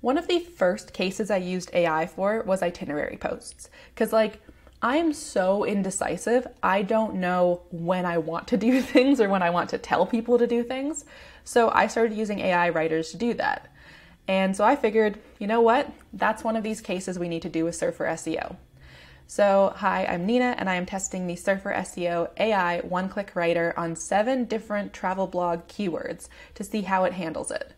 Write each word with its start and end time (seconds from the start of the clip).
One 0.00 0.16
of 0.16 0.28
the 0.28 0.40
first 0.40 0.92
cases 0.92 1.30
I 1.30 1.36
used 1.36 1.70
AI 1.74 2.06
for 2.06 2.42
was 2.42 2.62
itinerary 2.62 3.16
posts. 3.16 3.68
Because, 3.94 4.12
like, 4.12 4.40
I'm 4.82 5.12
so 5.12 5.64
indecisive. 5.64 6.46
I 6.62 6.82
don't 6.82 7.16
know 7.16 7.62
when 7.70 8.06
I 8.06 8.18
want 8.18 8.48
to 8.48 8.56
do 8.68 8.80
things 8.80 9.20
or 9.20 9.28
when 9.28 9.42
I 9.42 9.50
want 9.50 9.70
to 9.70 9.78
tell 9.78 10.06
people 10.06 10.38
to 10.38 10.46
do 10.46 10.62
things. 10.62 11.04
So 11.44 11.70
I 11.70 11.86
started 11.86 12.16
using 12.16 12.40
AI 12.40 12.70
writers 12.70 13.10
to 13.10 13.16
do 13.16 13.34
that. 13.34 13.70
And 14.26 14.56
so 14.56 14.64
I 14.64 14.76
figured, 14.76 15.18
you 15.38 15.46
know 15.46 15.60
what? 15.60 15.90
That's 16.12 16.44
one 16.44 16.56
of 16.56 16.62
these 16.62 16.80
cases 16.80 17.18
we 17.18 17.28
need 17.28 17.42
to 17.42 17.48
do 17.48 17.64
with 17.64 17.74
Surfer 17.74 18.04
SEO. 18.04 18.56
So, 19.26 19.74
hi, 19.76 20.06
I'm 20.06 20.26
Nina, 20.26 20.56
and 20.58 20.68
I 20.68 20.74
am 20.74 20.86
testing 20.86 21.26
the 21.26 21.36
Surfer 21.36 21.72
SEO 21.72 22.30
AI 22.36 22.80
one 22.80 23.08
click 23.08 23.36
writer 23.36 23.72
on 23.76 23.94
seven 23.94 24.44
different 24.44 24.92
travel 24.92 25.28
blog 25.28 25.68
keywords 25.68 26.28
to 26.56 26.64
see 26.64 26.82
how 26.82 27.04
it 27.04 27.12
handles 27.12 27.52
it. 27.52 27.74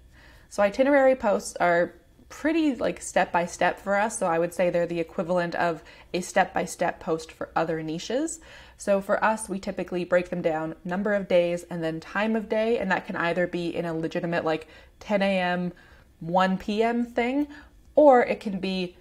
So, 0.49 0.63
itinerary 0.63 1.15
posts 1.15 1.55
are 1.57 1.95
pretty 2.33 2.75
like 2.75 3.03
step 3.03 3.31
by 3.31 3.45
step 3.45 3.79
for 3.79 3.95
us. 3.95 4.19
So 4.19 4.27
I 4.27 4.39
would 4.39 4.55
say 4.55 4.71
they're 4.71 4.87
the 4.87 5.01
equivalent 5.01 5.55
of 5.55 5.85
a 6.15 6.23
step 6.23 6.55
by 6.55 6.65
step 6.65 6.99
post 6.99 7.31
for 7.31 7.51
other 7.55 7.83
niches. 7.83 8.41
So 8.79 9.03
for 9.03 9.23
us, 9.23 9.51
we 9.51 9.61
typically 9.61 10.05
break 10.05 10.31
them 10.31 10.41
down 10.41 10.75
number 10.83 11.13
of 11.13 11.29
days 11.29 11.63
and 11.65 11.85
then 11.85 12.01
time 12.01 12.35
of 12.35 12.49
day. 12.49 12.79
And 12.79 12.91
that 12.91 13.07
can 13.07 13.17
either 13.17 13.47
be 13.47 13.77
in 13.77 13.85
a 13.85 13.95
legitimate 13.95 14.47
like 14.47 14.67
10 15.01 15.21
a.m., 15.21 15.73
1 16.21 16.57
p.m. 16.57 17.05
thing, 17.05 17.49
or 17.95 18.23
it 18.23 18.41
can 18.41 18.61
be 18.61 18.97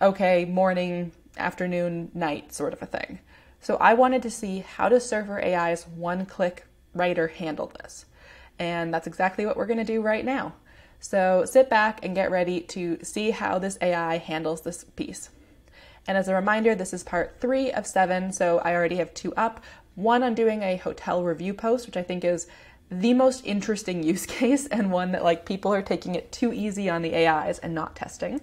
okay, 0.00 0.44
morning, 0.44 1.12
afternoon, 1.38 2.10
night 2.14 2.52
sort 2.52 2.72
of 2.72 2.82
a 2.82 2.86
thing. 2.86 3.20
So 3.60 3.76
I 3.76 3.94
wanted 3.94 4.22
to 4.22 4.30
see 4.30 4.58
how 4.58 4.88
does 4.88 5.08
Surfer 5.08 5.40
AI's 5.40 5.86
one 5.86 6.26
click 6.26 6.66
writer 6.94 7.28
handle 7.28 7.72
this? 7.80 8.06
And 8.58 8.92
that's 8.92 9.06
exactly 9.06 9.46
what 9.46 9.56
we're 9.56 9.66
going 9.66 9.78
to 9.78 9.84
do 9.84 10.02
right 10.02 10.24
now. 10.24 10.54
So 11.02 11.44
sit 11.44 11.68
back 11.68 12.04
and 12.04 12.14
get 12.14 12.30
ready 12.30 12.60
to 12.60 12.96
see 13.02 13.32
how 13.32 13.58
this 13.58 13.76
AI 13.82 14.18
handles 14.18 14.62
this 14.62 14.84
piece. 14.84 15.30
And 16.06 16.16
as 16.16 16.28
a 16.28 16.34
reminder, 16.34 16.76
this 16.76 16.94
is 16.94 17.02
part 17.02 17.40
three 17.40 17.72
of 17.72 17.88
seven, 17.88 18.32
so 18.32 18.60
I 18.60 18.72
already 18.72 18.96
have 18.96 19.12
two 19.12 19.34
up. 19.34 19.62
One 19.96 20.22
on 20.22 20.34
doing 20.34 20.62
a 20.62 20.76
hotel 20.76 21.24
review 21.24 21.54
post, 21.54 21.86
which 21.86 21.96
I 21.96 22.04
think 22.04 22.24
is 22.24 22.46
the 22.88 23.14
most 23.14 23.44
interesting 23.44 24.02
use 24.04 24.26
case 24.26 24.68
and 24.68 24.92
one 24.92 25.10
that 25.10 25.24
like 25.24 25.44
people 25.44 25.74
are 25.74 25.82
taking 25.82 26.14
it 26.14 26.30
too 26.30 26.52
easy 26.52 26.88
on 26.88 27.02
the 27.02 27.16
AIs 27.26 27.58
and 27.58 27.74
not 27.74 27.96
testing. 27.96 28.40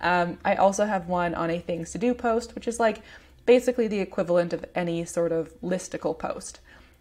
Um, 0.00 0.38
I 0.44 0.56
also 0.56 0.86
have 0.86 1.06
one 1.06 1.34
on 1.34 1.48
a 1.48 1.60
things 1.60 1.92
to 1.92 1.98
do 1.98 2.12
post, 2.12 2.56
which 2.56 2.66
is 2.66 2.80
like 2.80 3.02
basically 3.46 3.86
the 3.86 4.00
equivalent 4.00 4.52
of 4.52 4.64
any 4.74 5.04
sort 5.04 5.30
of 5.30 5.52
listicle 5.62 6.18
post. 6.18 6.58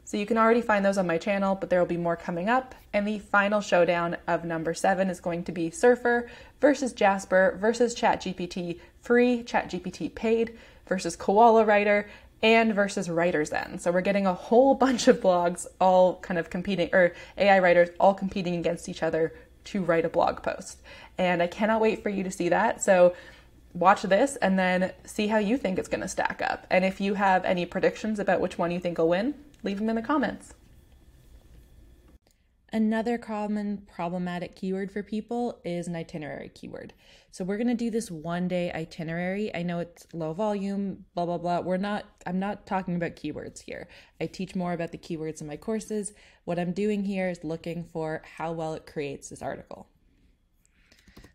So 0.10 0.18
you 0.18 0.26
can 0.26 0.40
already 0.40 0.64
find 0.64 0.84
those 0.84 0.98
on 0.98 1.06
my 1.06 1.20
channel, 1.20 1.54
but 1.54 1.70
there 1.70 1.78
will 1.78 1.86
be 1.86 1.96
more 1.96 2.16
coming 2.16 2.50
up. 2.50 2.74
And 2.94 3.08
the 3.08 3.20
final 3.20 3.62
showdown 3.62 4.18
of 4.28 4.44
number 4.44 4.74
seven 4.74 5.08
is 5.08 5.20
going 5.20 5.44
to 5.44 5.52
be 5.52 5.70
Surfer 5.70 6.32
versus 6.60 6.94
Jasper 6.94 7.60
versus 7.62 7.94
ChatGPT 7.94 8.80
free, 9.02 9.44
ChatGPT 9.44 10.16
paid 10.16 10.58
versus 10.88 11.16
Koala 11.16 11.64
Writer 11.64 12.10
and 12.42 12.74
versus 12.74 13.08
WriterZen. 13.08 13.80
So 13.80 13.92
we're 13.92 14.02
getting 14.02 14.26
a 14.26 14.34
whole 14.34 14.74
bunch 14.86 15.08
of 15.08 15.22
blogs 15.22 15.68
all 15.80 16.16
kind 16.22 16.40
of 16.40 16.50
competing, 16.50 16.90
or 16.92 17.14
AI 17.38 17.60
writers 17.60 17.90
all 18.00 18.16
competing 18.16 18.56
against 18.56 18.90
each 18.90 19.04
other 19.04 19.36
to 19.66 19.84
write 19.84 20.06
a 20.06 20.10
blog 20.10 20.42
post. 20.42 20.82
And 21.20 21.44
I 21.44 21.46
cannot 21.46 21.82
wait 21.82 22.02
for 22.02 22.10
you 22.10 22.24
to 22.24 22.32
see 22.32 22.50
that. 22.50 22.82
So 22.82 23.14
watch 23.76 24.02
this 24.02 24.38
and 24.38 24.58
then 24.58 24.92
see 25.06 25.28
how 25.28 25.38
you 25.38 25.56
think 25.56 25.78
it's 25.78 25.88
going 25.88 26.02
to 26.02 26.08
stack 26.08 26.42
up. 26.44 26.66
And 26.72 26.84
if 26.84 27.00
you 27.00 27.14
have 27.14 27.46
any 27.46 27.68
predictions 27.68 28.18
about 28.18 28.42
which 28.42 28.58
one 28.58 28.72
you 28.72 28.80
think 28.80 28.98
will 28.98 29.10
win, 29.10 29.36
leave 29.64 29.80
them 29.80 29.90
in 29.90 29.96
the 29.96 30.02
comments. 30.02 30.54
Another 32.72 33.18
common 33.18 33.88
problematic 33.92 34.56
keyword 34.56 34.92
for 34.92 35.02
people 35.02 35.60
is 35.66 35.88
an 35.88 35.96
itinerary 35.96 36.50
keyword. 36.50 36.94
So 37.32 37.44
we're 37.44 37.58
going 37.58 37.68
to 37.68 37.74
do 37.74 37.90
this 37.90 38.12
one 38.12 38.48
day 38.48 38.72
itinerary. 38.72 39.54
I 39.56 39.64
know 39.64 39.80
it's 39.80 40.06
low 40.14 40.34
volume, 40.34 41.06
blah 41.16 41.26
blah 41.26 41.40
blah. 41.40 41.62
We're 41.62 41.78
not 41.78 42.06
I'm 42.28 42.38
not 42.38 42.68
talking 42.68 42.96
about 42.96 43.16
keywords 43.16 43.62
here. 43.62 43.88
I 44.22 44.28
teach 44.28 44.56
more 44.56 44.74
about 44.74 44.92
the 44.92 45.00
keywords 45.00 45.42
in 45.42 45.48
my 45.48 45.58
courses. 45.58 46.14
What 46.46 46.60
I'm 46.60 46.72
doing 46.72 47.04
here 47.04 47.30
is 47.30 47.44
looking 47.44 47.84
for 47.84 48.22
how 48.38 48.52
well 48.52 48.76
it 48.76 48.86
creates 48.86 49.30
this 49.30 49.42
article. 49.42 49.88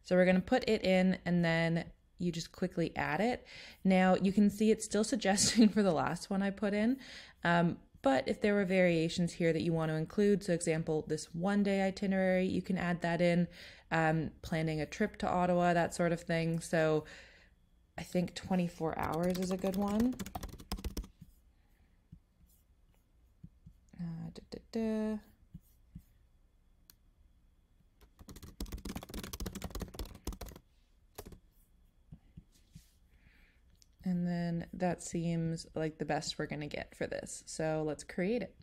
So 0.05 0.15
we're 0.15 0.27
going 0.27 0.37
to 0.37 0.43
put 0.43 0.69
it 0.69 0.85
in 0.85 1.19
and 1.25 1.45
then 1.45 1.85
you 2.19 2.31
just 2.31 2.53
quickly 2.53 2.93
add 2.95 3.21
it. 3.21 3.45
Now 3.83 4.15
you 4.15 4.33
can 4.33 4.51
see 4.51 4.71
it's 4.71 4.85
still 4.85 5.05
suggesting 5.15 5.69
for 5.69 5.83
the 5.83 5.93
last 5.93 6.31
one 6.31 6.43
I 6.43 6.51
put 6.51 6.75
in, 6.75 6.99
um, 7.43 7.79
but 8.05 8.29
if 8.29 8.43
there 8.43 8.53
were 8.53 8.67
variations 8.67 9.33
here 9.33 9.51
that 9.55 9.63
you 9.63 9.73
want 9.73 9.91
to 9.91 9.97
include, 9.97 10.45
so 10.45 10.53
example, 10.53 11.07
this 11.09 11.25
one 11.33 11.63
day 11.63 11.81
itinerary, 11.81 12.45
you 12.45 12.61
can 12.61 12.77
add 12.77 13.01
that 13.01 13.23
in, 13.23 13.49
um, 13.91 14.31
planning 14.43 14.83
a 14.83 14.87
trip 14.87 15.17
to 15.17 15.29
Ottawa, 15.29 15.73
that 15.73 15.95
sort 15.95 16.13
of 16.13 16.21
thing. 16.21 16.61
So 16.61 17.05
I 17.97 18.03
think 18.03 18.35
24 18.35 18.99
hours 18.99 19.39
is 19.39 19.51
a 19.51 19.57
good 19.57 19.77
one. 19.77 20.15
Uh. 23.99 25.17
And 34.05 34.27
then 34.27 34.67
that 34.75 35.03
seems 35.03 35.67
like 35.75 35.99
the 35.99 36.05
best 36.05 36.39
we're 36.39 36.47
to 36.61 36.67
get 36.67 36.95
for 36.95 37.07
this. 37.07 37.43
So 37.47 37.83
let's 37.87 38.05
create 38.05 38.43
it. 38.43 38.55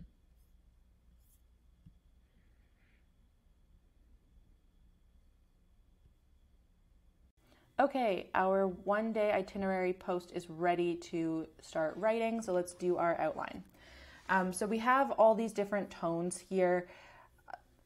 Okay, 7.79 8.29
our 8.35 8.67
one 8.67 9.11
day 9.11 9.31
itinerary 9.31 9.93
post 9.93 10.31
is 10.35 10.47
ready 10.47 10.95
to 10.97 11.47
start 11.61 11.95
writing, 11.97 12.39
so 12.43 12.53
let's 12.53 12.75
do 12.75 12.97
our 12.97 13.19
outline. 13.19 13.63
Um, 14.29 14.53
so 14.53 14.67
we 14.67 14.77
have 14.77 15.09
all 15.11 15.33
these 15.33 15.51
different 15.51 15.89
tones 15.89 16.37
here. 16.37 16.87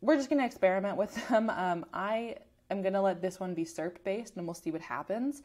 We're 0.02 0.18
just 0.18 0.28
to 0.40 0.46
experiment 0.46 0.98
with 0.98 1.16
them. 1.30 1.50
Um, 1.50 1.86
I 1.94 2.36
am 2.70 2.82
to 2.94 3.02
let 3.02 3.22
this 3.22 3.40
one 3.40 3.54
be 3.54 3.64
SERP 3.64 4.04
based 4.04 4.36
and 4.36 4.46
we'll 4.46 4.54
see 4.54 4.72
what 4.72 4.82
happens. 4.82 5.44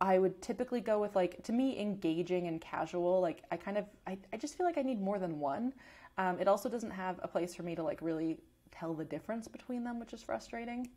I 0.00 0.18
would 0.18 0.40
typically 0.40 0.80
go 0.80 1.00
with 1.00 1.16
like 1.16 1.42
to 1.44 1.52
me 1.52 1.78
engaging 1.80 2.46
and 2.46 2.60
casual. 2.60 3.20
Like 3.20 3.42
I 3.50 3.56
kind 3.56 3.78
of 3.78 3.84
I, 4.06 4.18
I 4.32 4.36
just 4.36 4.56
feel 4.56 4.66
like 4.66 4.78
I 4.78 4.82
need 4.82 5.00
more 5.00 5.18
than 5.18 5.40
one. 5.40 5.74
Um, 6.16 6.38
it 6.40 6.48
also 6.48 6.68
doesn't 6.68 6.90
have 6.90 7.18
a 7.22 7.28
place 7.28 7.54
for 7.54 7.62
me 7.62 7.74
to 7.74 7.82
like 7.82 8.00
really 8.00 8.38
tell 8.70 8.94
the 8.94 9.04
difference 9.04 9.48
between 9.48 9.84
them, 9.84 9.98
which 9.98 10.12
is 10.12 10.22
frustrating. 10.22 10.88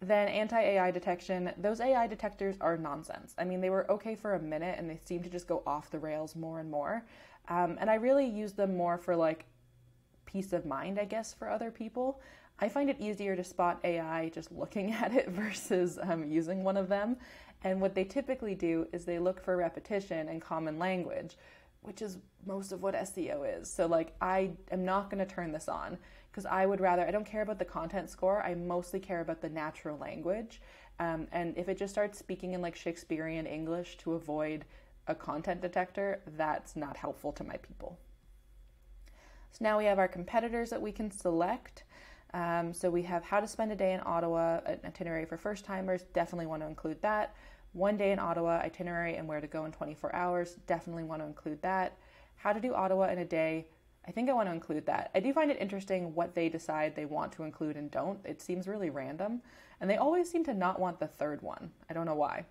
Then 0.00 0.28
anti 0.28 0.60
AI 0.60 0.90
detection. 0.90 1.52
Those 1.58 1.80
AI 1.80 2.06
detectors 2.06 2.56
are 2.60 2.76
nonsense. 2.76 3.34
I 3.38 3.44
mean, 3.44 3.60
they 3.60 3.70
were 3.70 3.90
okay 3.90 4.14
for 4.14 4.34
a 4.34 4.40
minute 4.40 4.76
and 4.78 4.88
they 4.88 5.00
seem 5.04 5.22
to 5.22 5.30
just 5.30 5.46
go 5.46 5.62
off 5.66 5.90
the 5.90 5.98
rails 5.98 6.34
more 6.34 6.60
and 6.60 6.70
more. 6.70 7.04
Um, 7.48 7.76
and 7.80 7.90
I 7.90 7.94
really 7.94 8.26
use 8.26 8.52
them 8.52 8.76
more 8.76 8.98
for 8.98 9.16
like 9.16 9.46
peace 10.26 10.52
of 10.52 10.64
mind, 10.64 10.98
I 10.98 11.04
guess, 11.04 11.34
for 11.34 11.48
other 11.48 11.70
people. 11.70 12.20
I 12.58 12.68
find 12.68 12.88
it 12.88 12.96
easier 13.00 13.34
to 13.34 13.44
spot 13.44 13.80
AI 13.84 14.28
just 14.28 14.52
looking 14.52 14.92
at 15.02 15.12
it 15.14 15.28
versus 15.28 15.98
um, 16.02 16.24
using 16.30 16.64
one 16.64 16.76
of 16.76 16.88
them. 16.88 17.16
And 17.64 17.80
what 17.80 17.94
they 17.94 18.04
typically 18.04 18.54
do 18.54 18.86
is 18.92 19.04
they 19.04 19.18
look 19.18 19.42
for 19.42 19.56
repetition 19.56 20.28
and 20.28 20.40
common 20.40 20.78
language, 20.78 21.36
which 21.82 22.02
is 22.02 22.18
most 22.46 22.72
of 22.72 22.82
what 22.82 22.94
SEO 22.94 23.60
is. 23.60 23.70
So, 23.70 23.86
like, 23.86 24.14
I 24.20 24.50
am 24.70 24.84
not 24.84 25.10
going 25.10 25.24
to 25.24 25.34
turn 25.34 25.52
this 25.52 25.68
on 25.68 25.98
because 26.30 26.46
I 26.46 26.66
would 26.66 26.80
rather, 26.80 27.06
I 27.06 27.10
don't 27.10 27.26
care 27.26 27.42
about 27.42 27.58
the 27.58 27.64
content 27.64 28.08
score, 28.08 28.42
I 28.42 28.54
mostly 28.54 28.98
care 28.98 29.20
about 29.20 29.42
the 29.42 29.50
natural 29.50 29.98
language. 29.98 30.62
Um, 30.98 31.26
and 31.30 31.56
if 31.56 31.68
it 31.68 31.76
just 31.76 31.92
starts 31.92 32.18
speaking 32.18 32.54
in 32.54 32.62
like 32.62 32.74
Shakespearean 32.74 33.46
English 33.46 33.98
to 33.98 34.14
avoid 34.14 34.64
a 35.06 35.14
content 35.14 35.60
detector, 35.60 36.20
that's 36.36 36.74
not 36.74 36.96
helpful 36.96 37.32
to 37.32 37.44
my 37.44 37.56
people. 37.56 37.98
So 39.50 39.58
now 39.60 39.76
we 39.76 39.84
have 39.84 39.98
our 39.98 40.08
competitors 40.08 40.70
that 40.70 40.80
we 40.80 40.92
can 40.92 41.10
select. 41.10 41.84
Um, 42.32 42.72
so 42.72 42.88
we 42.90 43.02
have 43.02 43.22
how 43.24 43.40
to 43.40 43.46
spend 43.46 43.72
a 43.72 43.76
day 43.76 43.92
in 43.92 44.00
Ottawa, 44.06 44.60
an 44.64 44.80
itinerary 44.86 45.26
for 45.26 45.36
first 45.36 45.64
timers, 45.66 46.04
definitely 46.14 46.46
want 46.46 46.62
to 46.62 46.66
include 46.66 47.02
that. 47.02 47.34
One 47.72 47.96
day 47.96 48.12
in 48.12 48.18
Ottawa, 48.18 48.58
itinerary 48.58 49.16
and 49.16 49.26
where 49.26 49.40
to 49.40 49.46
go 49.46 49.64
in 49.64 49.72
24 49.72 50.14
hours, 50.14 50.56
definitely 50.66 51.04
want 51.04 51.22
to 51.22 51.26
include 51.26 51.62
that. 51.62 51.96
How 52.36 52.52
to 52.52 52.60
do 52.60 52.74
Ottawa 52.74 53.08
in 53.08 53.18
a 53.18 53.24
day, 53.24 53.66
I 54.06 54.10
think 54.10 54.28
I 54.28 54.32
want 54.32 54.48
to 54.48 54.52
include 54.52 54.86
that. 54.86 55.10
I 55.14 55.20
do 55.20 55.32
find 55.32 55.50
it 55.50 55.58
interesting 55.60 56.14
what 56.14 56.34
they 56.34 56.48
decide 56.48 56.94
they 56.94 57.04
want 57.04 57.32
to 57.32 57.44
include 57.44 57.76
and 57.76 57.90
don't. 57.90 58.18
It 58.24 58.42
seems 58.42 58.66
really 58.66 58.90
random, 58.90 59.42
and 59.80 59.88
they 59.88 59.96
always 59.96 60.30
seem 60.30 60.44
to 60.44 60.54
not 60.54 60.80
want 60.80 60.98
the 60.98 61.06
third 61.06 61.40
one. 61.40 61.70
I 61.88 61.94
don't 61.94 62.06
know 62.06 62.14
why. 62.14 62.44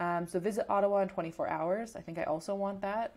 Um, 0.00 0.26
so 0.26 0.38
visit 0.38 0.66
Ottawa 0.68 1.02
in 1.02 1.08
24 1.08 1.48
hours. 1.48 1.96
I 1.96 2.00
think 2.00 2.18
I 2.18 2.24
also 2.24 2.54
want 2.54 2.80
that. 2.82 3.14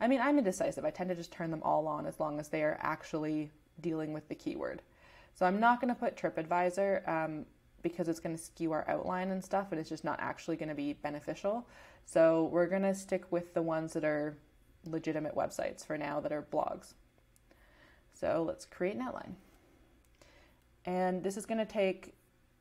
I 0.00 0.08
mean, 0.08 0.20
I'm 0.20 0.38
indecisive. 0.38 0.84
I 0.84 0.90
tend 0.90 1.10
to 1.10 1.16
just 1.16 1.32
turn 1.32 1.50
them 1.50 1.62
all 1.62 1.86
on 1.86 2.06
as 2.06 2.20
long 2.20 2.38
as 2.38 2.48
they 2.48 2.62
are 2.62 2.78
actually 2.80 3.50
dealing 3.80 4.12
with 4.12 4.28
the 4.28 4.34
keyword. 4.34 4.82
So 5.34 5.46
I'm 5.46 5.60
not 5.60 5.80
going 5.80 5.94
to 5.94 5.98
put 5.98 6.16
TripAdvisor 6.16 7.08
um, 7.08 7.46
because 7.82 8.08
it's 8.08 8.20
going 8.20 8.36
to 8.36 8.42
skew 8.42 8.72
our 8.72 8.88
outline 8.88 9.30
and 9.30 9.42
stuff, 9.42 9.68
and 9.70 9.80
it's 9.80 9.88
just 9.88 10.04
not 10.04 10.18
actually 10.20 10.56
going 10.56 10.68
to 10.68 10.74
be 10.74 10.92
beneficial. 10.94 11.66
So 12.04 12.48
we're 12.52 12.66
going 12.66 12.82
to 12.82 12.94
stick 12.94 13.30
with 13.30 13.54
the 13.54 13.62
ones 13.62 13.92
that 13.92 14.04
are 14.04 14.36
legitimate 14.86 15.34
websites 15.34 15.86
for 15.86 15.98
now 15.98 16.20
that 16.20 16.32
are 16.32 16.42
blogs. 16.42 16.94
So 18.12 18.44
let's 18.46 18.64
create 18.64 18.96
an 18.96 19.02
outline. 19.02 19.36
And 20.84 21.22
this 21.22 21.36
is 21.36 21.46
going 21.46 21.58
to 21.58 21.66
take 21.66 22.14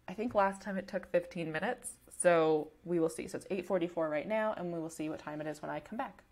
I 0.07 0.13
think 0.13 0.35
last 0.35 0.61
time 0.61 0.77
it 0.77 0.87
took 0.87 1.11
15 1.11 1.51
minutes. 1.51 1.93
So 2.17 2.69
we 2.85 2.99
will 2.99 3.09
see. 3.09 3.27
So 3.27 3.37
it's 3.37 3.47
8:44 3.47 4.09
right 4.09 4.27
now 4.27 4.53
and 4.57 4.71
we 4.71 4.79
will 4.79 4.89
see 4.89 5.09
what 5.09 5.19
time 5.19 5.41
it 5.41 5.47
is 5.47 5.61
when 5.61 5.69
I 5.69 5.79
come 5.79 5.97
back. 5.97 6.23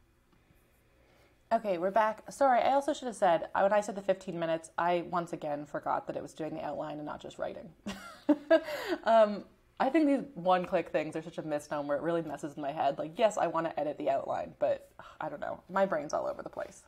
Okay, 1.53 1.77
we're 1.77 1.91
back. 1.91 2.23
Sorry, 2.31 2.59
I 2.59 2.73
also 2.73 2.91
should 2.91 3.05
have 3.05 3.15
said 3.15 3.49
when 3.53 3.71
I 3.71 3.79
said 3.79 3.95
the 3.95 4.01
15 4.01 4.37
minutes, 4.37 4.71
I 4.79 5.05
once 5.11 5.31
again 5.31 5.67
forgot 5.67 6.07
that 6.07 6.15
it 6.15 6.21
was 6.23 6.33
doing 6.33 6.55
the 6.55 6.63
outline 6.63 6.97
and 6.97 7.05
not 7.05 7.21
just 7.21 7.37
writing. 7.37 7.69
um, 9.03 9.43
I 9.79 9.89
think 9.89 10.07
these 10.07 10.21
one 10.33 10.65
click 10.65 10.89
things 10.89 11.15
are 11.15 11.21
such 11.21 11.37
a 11.37 11.43
misnomer. 11.43 11.95
It 11.95 12.01
really 12.01 12.23
messes 12.23 12.55
in 12.55 12.63
my 12.63 12.71
head. 12.71 12.97
Like, 12.97 13.11
yes, 13.19 13.37
I 13.37 13.45
want 13.45 13.67
to 13.67 13.79
edit 13.79 13.99
the 13.99 14.09
outline, 14.09 14.55
but 14.57 14.89
I 15.21 15.29
don't 15.29 15.39
know. 15.39 15.61
My 15.69 15.85
brain's 15.85 16.13
all 16.13 16.25
over 16.25 16.41
the 16.41 16.49
place. 16.49 16.81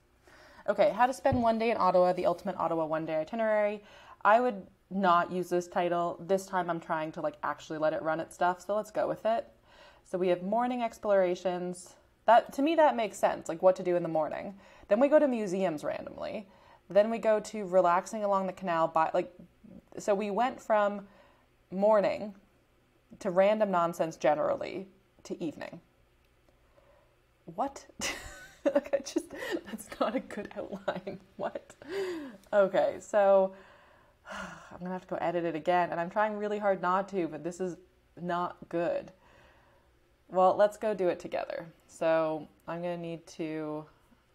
Okay, 0.68 0.92
how 0.96 1.06
to 1.06 1.14
spend 1.14 1.42
one 1.42 1.60
day 1.60 1.70
in 1.70 1.78
Ottawa, 1.78 2.14
the 2.14 2.26
ultimate 2.26 2.56
Ottawa 2.58 2.86
one 2.86 3.06
day 3.06 3.18
itinerary. 3.18 3.84
I 4.26 4.40
would 4.40 4.66
not 4.90 5.32
use 5.32 5.50
this 5.50 5.68
title. 5.68 6.18
This 6.26 6.48
time 6.48 6.68
I'm 6.72 6.80
trying 6.80 7.12
to 7.12 7.22
like 7.22 7.36
actually 7.44 7.78
let 7.78 7.94
it 7.94 8.02
run 8.02 8.20
its 8.20 8.34
stuff, 8.34 8.66
so 8.66 8.76
let's 8.76 8.92
go 8.92 9.08
with 9.08 9.24
it. 9.24 9.48
So 10.04 10.18
we 10.18 10.30
have 10.30 10.42
morning 10.42 10.82
explorations. 10.82 11.94
That 12.28 12.54
to 12.54 12.62
me 12.62 12.76
that 12.76 12.96
makes 12.96 13.18
sense, 13.18 13.50
like 13.50 13.64
what 13.64 13.76
to 13.78 13.84
do 13.84 13.96
in 13.96 14.04
the 14.04 14.10
morning. 14.10 14.54
Then 14.90 15.00
we 15.00 15.08
go 15.08 15.18
to 15.18 15.28
museums 15.28 15.84
randomly. 15.84 16.48
Then 16.90 17.10
we 17.10 17.18
go 17.18 17.40
to 17.40 17.66
relaxing 17.66 18.24
along 18.24 18.48
the 18.48 18.54
canal 18.54 18.88
by 18.88 19.10
like 19.14 19.34
so 19.98 20.14
we 20.14 20.30
went 20.30 20.62
from 20.62 21.08
morning 21.72 22.36
to 23.20 23.32
random 23.32 23.72
nonsense 23.72 24.18
generally 24.18 24.88
to 25.24 25.42
evening. 25.44 25.80
What? 27.56 27.86
okay, 28.68 29.00
just 29.06 29.26
that's 29.66 29.88
not 30.00 30.16
a 30.16 30.20
good 30.20 30.50
outline. 30.58 31.20
What? 31.38 31.76
Okay, 32.52 32.98
so 33.00 33.54
I'm 34.32 34.80
gonna 34.80 34.92
have 34.92 35.04
to 35.04 35.08
go 35.08 35.16
edit 35.22 35.46
it 35.46 35.56
again, 35.56 35.92
and 35.92 36.00
I'm 36.00 36.10
trying 36.10 36.36
really 36.36 36.60
hard 36.60 36.82
not 36.82 37.08
to, 37.10 37.30
but 37.30 37.46
this 37.46 37.62
is 37.62 37.78
not 38.22 38.58
good. 38.68 39.14
Well, 40.30 40.56
let's 40.56 40.78
go 40.78 40.94
do 40.94 41.08
it 41.08 41.20
together. 41.20 41.68
So 41.88 42.48
I'm 42.68 42.82
gonna 42.82 42.98
need 42.98 43.26
to, 43.28 43.86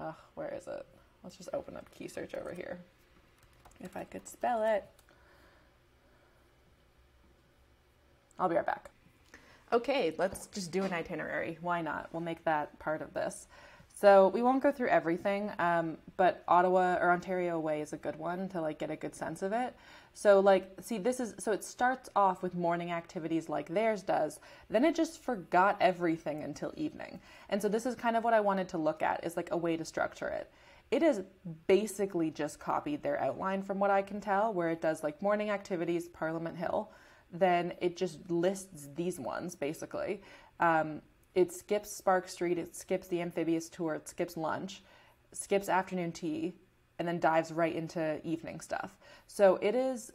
uh, 0.01 0.13
where 0.35 0.53
is 0.55 0.67
it? 0.67 0.87
Let's 1.23 1.37
just 1.37 1.51
open 1.53 1.77
up 1.77 1.91
key 1.91 2.09
search 2.09 2.35
over 2.35 2.53
here. 2.53 2.79
If 3.81 3.97
I 3.97 4.05
could 4.05 4.27
spell 4.27 4.63
it. 4.63 4.85
I'll 8.39 8.49
be 8.49 8.57
right 8.57 8.67
back. 8.67 8.91
Okay, 9.73 10.15
let's 10.19 10.47
just 10.49 10.71
do 10.71 10.83
an 10.83 10.93
itinerary. 10.93 11.59
Why 11.61 11.81
not? 11.81 12.09
We'll 12.13 12.23
make 12.23 12.45
that 12.45 12.79
part 12.79 13.01
of 13.01 13.15
this. 13.15 13.47
So 14.03 14.33
we 14.35 14.43
won't 14.43 14.61
go 14.65 14.73
through 14.73 14.89
everything, 14.89 15.53
um, 15.61 15.97
but 16.17 16.43
Ottawa 16.49 16.97
or 17.01 17.13
Ontario 17.13 17.61
Way 17.61 17.83
is 17.83 17.93
a 17.93 17.97
good 17.97 18.17
one 18.17 18.49
to 18.49 18.61
like 18.61 18.81
get 18.81 18.91
a 18.91 18.97
good 18.97 19.15
sense 19.15 19.43
of 19.43 19.53
it. 19.53 19.77
So 20.13 20.41
like, 20.41 20.73
see, 20.81 20.99
this 20.99 21.21
is 21.21 21.37
so 21.39 21.53
it 21.53 21.63
starts 21.63 22.11
off 22.17 22.43
with 22.43 22.57
morning 22.57 22.91
activities 22.91 23.49
like 23.49 23.69
theirs 23.69 24.03
does. 24.03 24.41
Then 24.69 24.85
it 24.85 24.97
just 24.97 25.23
forgot 25.23 25.77
everything 25.81 26.43
until 26.43 26.75
evening, 26.77 27.21
and 27.49 27.63
so 27.63 27.69
this 27.69 27.87
is 27.87 27.95
kind 27.95 28.17
of 28.17 28.25
what 28.25 28.35
I 28.35 28.41
wanted 28.41 28.69
to 28.71 28.77
look 28.77 29.05
at 29.05 29.25
is 29.25 29.37
like 29.37 29.51
a 29.53 29.57
way 29.57 29.77
to 29.77 29.85
structure 29.85 30.27
it. 30.27 30.51
It 30.91 31.05
is 31.05 31.23
basically 31.69 32.33
just 32.33 32.59
copied 32.59 33.05
their 33.05 33.21
outline 33.21 33.63
from 33.63 33.79
what 33.79 33.93
I 33.93 34.03
can 34.03 34.21
tell, 34.21 34.53
where 34.53 34.71
it 34.71 34.81
does 34.81 35.05
like 35.05 35.23
morning 35.23 35.51
activities, 35.51 36.09
Parliament 36.09 36.57
Hill. 36.57 36.91
Then 37.31 37.73
it 37.81 37.97
just 37.97 38.29
lists 38.29 38.89
these 38.97 39.21
ones 39.21 39.55
basically. 39.55 40.23
Um, 40.59 41.03
it 41.35 41.53
skips 41.53 41.91
Spark 41.91 42.29
Street, 42.29 42.59
it 42.59 42.77
skips 42.77 43.09
the 43.09 43.21
amphibious 43.21 43.69
tour, 43.69 43.95
it 43.95 44.09
skips 44.09 44.37
lunch, 44.37 44.83
skips 45.33 45.69
afternoon 45.69 46.13
tea, 46.13 46.55
and 46.99 47.09
then 47.09 47.19
dives 47.19 47.53
right 47.53 47.75
into 47.75 48.21
evening 48.27 48.61
stuff. 48.61 48.97
So 49.27 49.59
it 49.63 49.75
is 49.75 50.13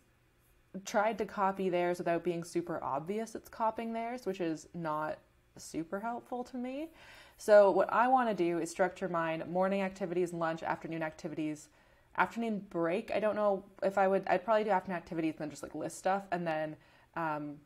tried 0.86 1.18
to 1.18 1.25
copy 1.25 1.69
theirs 1.69 1.98
without 1.98 2.24
being 2.24 2.44
super 2.44 2.84
obvious 2.84 3.36
it's 3.36 3.50
copying 3.50 3.94
theirs, 3.94 4.25
which 4.25 4.40
is 4.40 4.68
not 4.74 5.18
super 5.58 6.00
helpful 6.00 6.44
to 6.46 6.58
me. 6.58 6.90
So 7.38 7.72
what 7.72 7.92
I 7.92 8.08
want 8.08 8.30
to 8.30 8.36
do 8.36 8.60
is 8.60 8.69
structure 8.69 9.08
mine 9.08 9.44
morning 9.50 9.81
activities, 9.81 10.34
lunch, 10.34 10.64
afternoon 10.64 11.04
activities, 11.04 11.69
afternoon 12.18 12.66
break. 12.69 13.12
I 13.14 13.19
don't 13.19 13.36
know 13.36 13.64
if 13.84 13.98
I 13.98 14.08
would 14.08 14.24
I'd 14.28 14.44
probably 14.44 14.64
do 14.64 14.72
afternoon 14.72 14.98
activities 14.98 15.34
and 15.34 15.40
then 15.40 15.50
just 15.50 15.64
like 15.64 15.75
list 15.75 15.98
stuff 15.98 16.24
and 16.31 16.46
then 16.46 16.75
um 17.16 17.58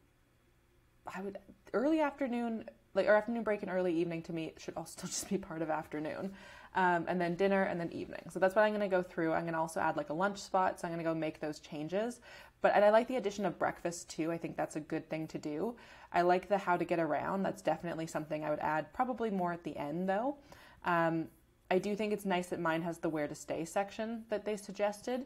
I 1.13 1.21
would 1.21 1.37
early 1.73 2.01
afternoon 2.01 2.65
like 2.93 3.07
or 3.07 3.15
afternoon 3.15 3.43
break 3.43 3.61
and 3.61 3.71
early 3.71 3.93
evening 3.93 4.21
to 4.23 4.33
me 4.33 4.53
should 4.57 4.75
also 4.75 5.01
just 5.07 5.29
be 5.29 5.37
part 5.37 5.61
of 5.61 5.69
afternoon. 5.69 6.33
Um, 6.73 7.03
and 7.09 7.19
then 7.19 7.35
dinner 7.35 7.63
and 7.63 7.77
then 7.77 7.91
evening. 7.91 8.29
So 8.29 8.39
that's 8.39 8.55
what 8.55 8.61
i'm 8.61 8.71
going 8.71 8.79
to 8.79 8.87
go 8.87 9.03
through. 9.03 9.33
I'm 9.33 9.41
going 9.41 9.53
to 9.53 9.59
also 9.59 9.81
add 9.81 9.97
like 9.97 10.09
a 10.09 10.13
lunch 10.13 10.37
spot 10.37 10.79
so 10.79 10.87
i'm 10.87 10.93
going 10.93 11.03
to 11.03 11.09
go 11.09 11.13
make 11.13 11.39
those 11.39 11.59
changes. 11.59 12.21
But 12.61 12.73
and 12.75 12.85
i 12.85 12.89
like 12.91 13.07
the 13.07 13.17
addition 13.17 13.45
of 13.45 13.59
breakfast 13.59 14.09
too. 14.09 14.31
I 14.31 14.37
think 14.37 14.55
that's 14.55 14.75
a 14.75 14.79
good 14.79 15.09
thing 15.09 15.27
to 15.27 15.37
do. 15.37 15.75
I 16.13 16.21
like 16.21 16.47
the 16.47 16.57
how 16.57 16.77
to 16.77 16.85
get 16.85 16.99
around. 16.99 17.43
That's 17.43 17.61
definitely 17.61 18.07
something 18.07 18.45
i 18.45 18.49
would 18.49 18.59
add 18.59 18.93
probably 18.93 19.29
more 19.29 19.51
at 19.51 19.63
the 19.63 19.75
end 19.75 20.07
though. 20.07 20.37
Um, 20.85 21.27
i 21.69 21.77
do 21.77 21.95
think 21.95 22.13
it's 22.13 22.25
nice 22.25 22.47
that 22.47 22.59
mine 22.59 22.81
has 22.83 22.99
the 22.99 23.09
where 23.09 23.27
to 23.27 23.35
stay 23.35 23.65
section 23.65 24.23
that 24.29 24.45
they 24.45 24.55
suggested. 24.55 25.25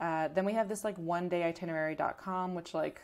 Uh, 0.00 0.28
then 0.28 0.44
we 0.44 0.52
have 0.52 0.68
this 0.68 0.84
like 0.84 0.96
one 0.96 1.28
day 1.28 1.42
itinerary.com 1.42 2.54
which 2.54 2.72
like 2.72 3.02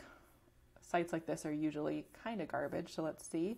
sites 0.81 1.13
like 1.13 1.25
this 1.25 1.45
are 1.45 1.53
usually 1.53 2.05
kind 2.23 2.41
of 2.41 2.47
garbage 2.47 2.93
so 2.93 3.03
let's 3.03 3.27
see 3.27 3.57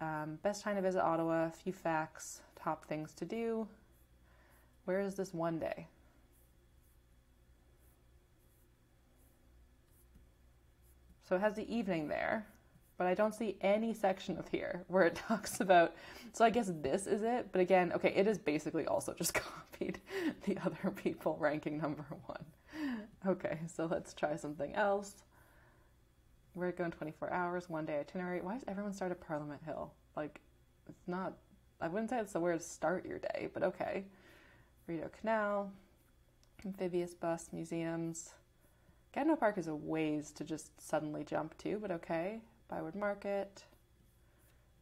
um, 0.00 0.38
best 0.42 0.62
time 0.62 0.76
to 0.76 0.82
visit 0.82 1.02
Ottawa, 1.02 1.46
a 1.46 1.50
few 1.50 1.72
facts, 1.72 2.42
top 2.54 2.86
things 2.86 3.12
to 3.14 3.24
do. 3.24 3.66
Where 4.84 5.00
is 5.00 5.14
this 5.14 5.32
one 5.32 5.58
day? 5.58 5.88
So 11.28 11.34
it 11.34 11.40
has 11.40 11.54
the 11.54 11.68
evening 11.74 12.06
there, 12.06 12.46
but 12.98 13.06
I 13.08 13.14
don't 13.14 13.34
see 13.34 13.56
any 13.60 13.92
section 13.92 14.38
of 14.38 14.48
here 14.48 14.84
where 14.88 15.02
it 15.04 15.16
talks 15.16 15.60
about. 15.60 15.94
So 16.32 16.44
I 16.44 16.50
guess 16.50 16.70
this 16.82 17.06
is 17.06 17.22
it. 17.22 17.48
But 17.50 17.60
again, 17.60 17.92
okay, 17.94 18.12
it 18.14 18.26
is 18.26 18.38
basically 18.38 18.86
also 18.86 19.12
just 19.14 19.34
copied 19.34 20.00
the 20.44 20.56
other 20.64 20.92
people 20.94 21.36
ranking 21.40 21.78
number 21.78 22.06
one. 22.26 22.44
Okay, 23.26 23.60
so 23.66 23.86
let's 23.86 24.14
try 24.14 24.36
something 24.36 24.74
else. 24.74 25.16
We're 26.56 26.72
going 26.72 26.90
24 26.90 27.30
hours, 27.34 27.68
one 27.68 27.84
day 27.84 28.00
itinerary. 28.00 28.40
Why 28.40 28.54
does 28.54 28.64
everyone 28.66 28.94
start 28.94 29.10
at 29.10 29.20
Parliament 29.20 29.60
Hill? 29.62 29.92
Like, 30.16 30.40
it's 30.88 31.06
not, 31.06 31.34
I 31.82 31.88
wouldn't 31.88 32.08
say 32.08 32.18
it's 32.18 32.32
the 32.32 32.40
to 32.40 32.58
start 32.58 33.04
your 33.04 33.18
day, 33.18 33.50
but 33.52 33.62
okay. 33.62 34.04
Rideau 34.86 35.10
Canal, 35.20 35.70
amphibious 36.64 37.12
bus, 37.12 37.50
museums. 37.52 38.30
Gatineau 39.12 39.36
Park 39.36 39.58
is 39.58 39.66
a 39.66 39.74
ways 39.74 40.30
to 40.30 40.44
just 40.44 40.70
suddenly 40.80 41.24
jump 41.24 41.58
to, 41.58 41.78
but 41.78 41.90
okay. 41.90 42.40
Byward 42.68 42.96
Market. 42.96 43.64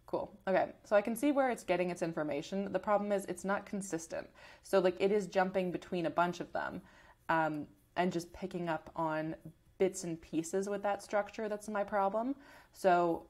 Cool. 0.07 0.31
Okay, 0.47 0.69
so 0.85 0.95
I 0.95 1.01
can 1.01 1.17
see 1.17 1.33
where 1.33 1.51
it's 1.51 1.65
getting 1.65 1.91
its 1.91 2.03
information. 2.03 2.71
The 2.71 2.79
problem 2.79 3.11
is 3.11 3.25
it's 3.25 3.45
not 3.45 3.67
consistent. 3.67 4.29
So, 4.63 4.79
like, 4.79 4.97
it 5.01 5.11
is 5.11 5.27
jumping 5.27 5.73
between 5.73 6.07
a 6.07 6.11
bunch 6.11 6.39
of 6.39 6.53
them 6.53 6.83
um, 7.29 7.67
and 7.97 8.13
just 8.13 8.33
picking 8.33 8.69
up 8.69 8.91
on 8.95 9.35
bits 9.79 10.05
and 10.05 10.21
pieces 10.21 10.69
with 10.69 10.83
that 10.83 11.03
structure 11.03 11.49
that's 11.49 11.69
my 11.69 11.85
problem. 11.85 12.35
So 12.73 13.27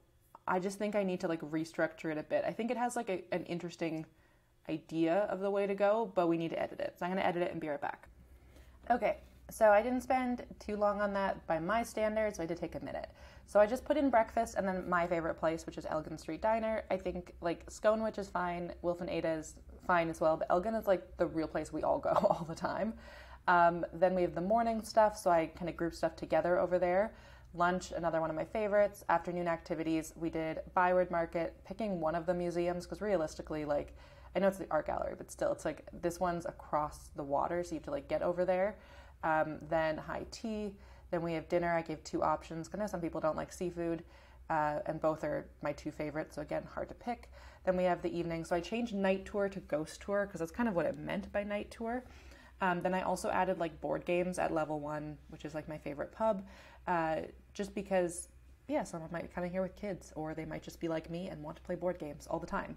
I 0.46 0.58
just 0.58 0.78
think 0.78 0.94
I 0.94 1.02
need 1.02 1.20
to 1.20 1.28
like 1.28 1.40
restructure 1.40 2.10
it 2.10 2.18
a 2.18 2.22
bit. 2.22 2.44
I 2.46 2.52
think 2.52 2.70
it 2.70 2.76
has 2.76 2.96
like 2.96 3.08
a, 3.08 3.22
an 3.32 3.44
interesting 3.44 4.04
idea 4.68 5.26
of 5.30 5.40
the 5.40 5.50
way 5.50 5.66
to 5.66 5.74
go, 5.74 6.10
but 6.14 6.28
we 6.28 6.36
need 6.36 6.50
to 6.50 6.60
edit 6.60 6.80
it. 6.80 6.94
So 6.98 7.06
I'm 7.06 7.12
going 7.12 7.22
to 7.22 7.26
edit 7.26 7.42
it 7.42 7.52
and 7.52 7.60
be 7.60 7.68
right 7.68 7.80
back. 7.80 8.08
Okay, 8.90 9.18
so 9.50 9.70
I 9.70 9.82
didn't 9.82 10.02
spend 10.02 10.44
too 10.58 10.76
long 10.76 11.00
on 11.00 11.12
that 11.14 11.46
by 11.46 11.58
my 11.58 11.82
standards, 11.82 12.40
I 12.40 12.46
did 12.46 12.58
take 12.58 12.74
a 12.74 12.84
minute. 12.84 13.08
So 13.46 13.60
I 13.60 13.66
just 13.66 13.84
put 13.84 13.96
in 13.96 14.10
breakfast 14.10 14.54
and 14.56 14.66
then 14.66 14.88
my 14.88 15.06
favorite 15.06 15.34
place, 15.34 15.66
which 15.66 15.78
is 15.78 15.86
Elgin 15.86 16.18
Street 16.18 16.40
Diner. 16.40 16.84
I 16.90 16.96
think 16.96 17.34
like 17.40 17.66
SconeWitch 17.66 18.18
is 18.18 18.28
fine, 18.28 18.72
Wilf 18.82 19.00
and 19.00 19.10
Ada 19.10 19.28
is 19.28 19.54
fine 19.86 20.08
as 20.08 20.20
well, 20.20 20.36
but 20.36 20.46
Elgin 20.50 20.74
is 20.74 20.86
like 20.86 21.16
the 21.18 21.26
real 21.26 21.46
place 21.46 21.72
we 21.72 21.82
all 21.82 21.98
go 21.98 22.10
all 22.10 22.46
the 22.48 22.54
time. 22.54 22.94
Um, 23.46 23.84
then 23.92 24.14
we 24.14 24.22
have 24.22 24.34
the 24.34 24.40
morning 24.40 24.82
stuff, 24.82 25.16
so 25.16 25.30
I 25.30 25.46
kind 25.46 25.68
of 25.68 25.76
group 25.76 25.94
stuff 25.94 26.16
together 26.16 26.58
over 26.58 26.78
there. 26.78 27.12
Lunch, 27.54 27.92
another 27.92 28.20
one 28.20 28.30
of 28.30 28.36
my 28.36 28.44
favorites. 28.44 29.04
Afternoon 29.08 29.46
activities, 29.46 30.12
we 30.16 30.30
did 30.30 30.60
Byward 30.74 31.10
Market, 31.10 31.54
picking 31.64 32.00
one 32.00 32.14
of 32.14 32.26
the 32.26 32.34
museums, 32.34 32.84
because 32.84 33.00
realistically, 33.00 33.64
like, 33.64 33.94
I 34.34 34.40
know 34.40 34.48
it's 34.48 34.58
the 34.58 34.66
art 34.70 34.86
gallery, 34.86 35.14
but 35.16 35.30
still, 35.30 35.52
it's 35.52 35.64
like 35.64 35.86
this 36.02 36.18
one's 36.18 36.46
across 36.46 37.10
the 37.14 37.22
water, 37.22 37.62
so 37.62 37.70
you 37.70 37.76
have 37.76 37.84
to 37.84 37.92
like 37.92 38.08
get 38.08 38.22
over 38.22 38.44
there. 38.44 38.76
Um, 39.22 39.58
then 39.68 39.96
high 39.96 40.26
tea. 40.30 40.74
Then 41.10 41.22
we 41.22 41.34
have 41.34 41.48
dinner. 41.48 41.72
I 41.72 41.82
gave 41.82 42.02
two 42.02 42.22
options. 42.22 42.68
I 42.74 42.78
know 42.78 42.86
some 42.86 43.00
people 43.00 43.20
don't 43.20 43.36
like 43.36 43.52
seafood, 43.52 44.02
uh, 44.50 44.80
and 44.86 45.00
both 45.00 45.22
are 45.22 45.46
my 45.62 45.72
two 45.72 45.92
favorites. 45.92 46.34
So 46.34 46.42
again, 46.42 46.64
hard 46.74 46.88
to 46.88 46.94
pick. 46.94 47.30
Then 47.64 47.76
we 47.76 47.84
have 47.84 48.02
the 48.02 48.12
evening. 48.16 48.44
So 48.44 48.56
I 48.56 48.60
changed 48.60 48.94
night 48.94 49.24
tour 49.24 49.48
to 49.48 49.60
ghost 49.60 50.02
tour 50.02 50.26
because 50.26 50.40
that's 50.40 50.50
kind 50.50 50.68
of 50.68 50.74
what 50.74 50.86
it 50.86 50.98
meant 50.98 51.32
by 51.32 51.44
night 51.44 51.70
tour. 51.70 52.04
Um, 52.60 52.80
then 52.82 52.94
I 52.94 53.02
also 53.02 53.30
added 53.30 53.58
like 53.58 53.80
board 53.80 54.04
games 54.04 54.38
at 54.38 54.52
level 54.52 54.80
one, 54.80 55.18
which 55.28 55.44
is 55.44 55.54
like 55.54 55.68
my 55.68 55.78
favorite 55.78 56.12
pub, 56.12 56.44
uh, 56.86 57.16
just 57.52 57.74
because, 57.74 58.28
yeah, 58.68 58.84
someone 58.84 59.10
might 59.12 59.34
come 59.34 59.44
in 59.44 59.50
here 59.50 59.62
with 59.62 59.76
kids, 59.76 60.12
or 60.16 60.34
they 60.34 60.44
might 60.44 60.62
just 60.62 60.80
be 60.80 60.88
like 60.88 61.10
me 61.10 61.28
and 61.28 61.42
want 61.42 61.56
to 61.56 61.62
play 61.62 61.74
board 61.74 61.98
games 61.98 62.26
all 62.28 62.38
the 62.38 62.46
time. 62.46 62.76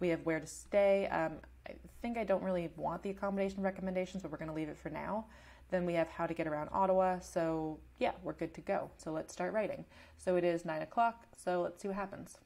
We 0.00 0.08
have 0.08 0.20
where 0.24 0.40
to 0.40 0.46
stay. 0.46 1.08
Um, 1.08 1.32
I 1.68 1.72
think 2.00 2.16
I 2.16 2.24
don't 2.24 2.42
really 2.42 2.70
want 2.76 3.02
the 3.02 3.10
accommodation 3.10 3.62
recommendations, 3.62 4.22
but 4.22 4.30
we're 4.30 4.38
going 4.38 4.48
to 4.48 4.54
leave 4.54 4.68
it 4.68 4.78
for 4.78 4.90
now. 4.90 5.26
Then 5.70 5.84
we 5.84 5.94
have 5.94 6.08
how 6.08 6.26
to 6.26 6.32
get 6.32 6.46
around 6.46 6.70
Ottawa. 6.72 7.18
So, 7.18 7.78
yeah, 7.98 8.12
we're 8.22 8.32
good 8.32 8.54
to 8.54 8.60
go. 8.60 8.90
So, 8.96 9.12
let's 9.12 9.32
start 9.32 9.52
writing. 9.52 9.84
So, 10.16 10.36
it 10.36 10.44
is 10.44 10.64
nine 10.64 10.82
o'clock. 10.82 11.26
So, 11.36 11.62
let's 11.62 11.82
see 11.82 11.88
what 11.88 11.96
happens. 11.96 12.38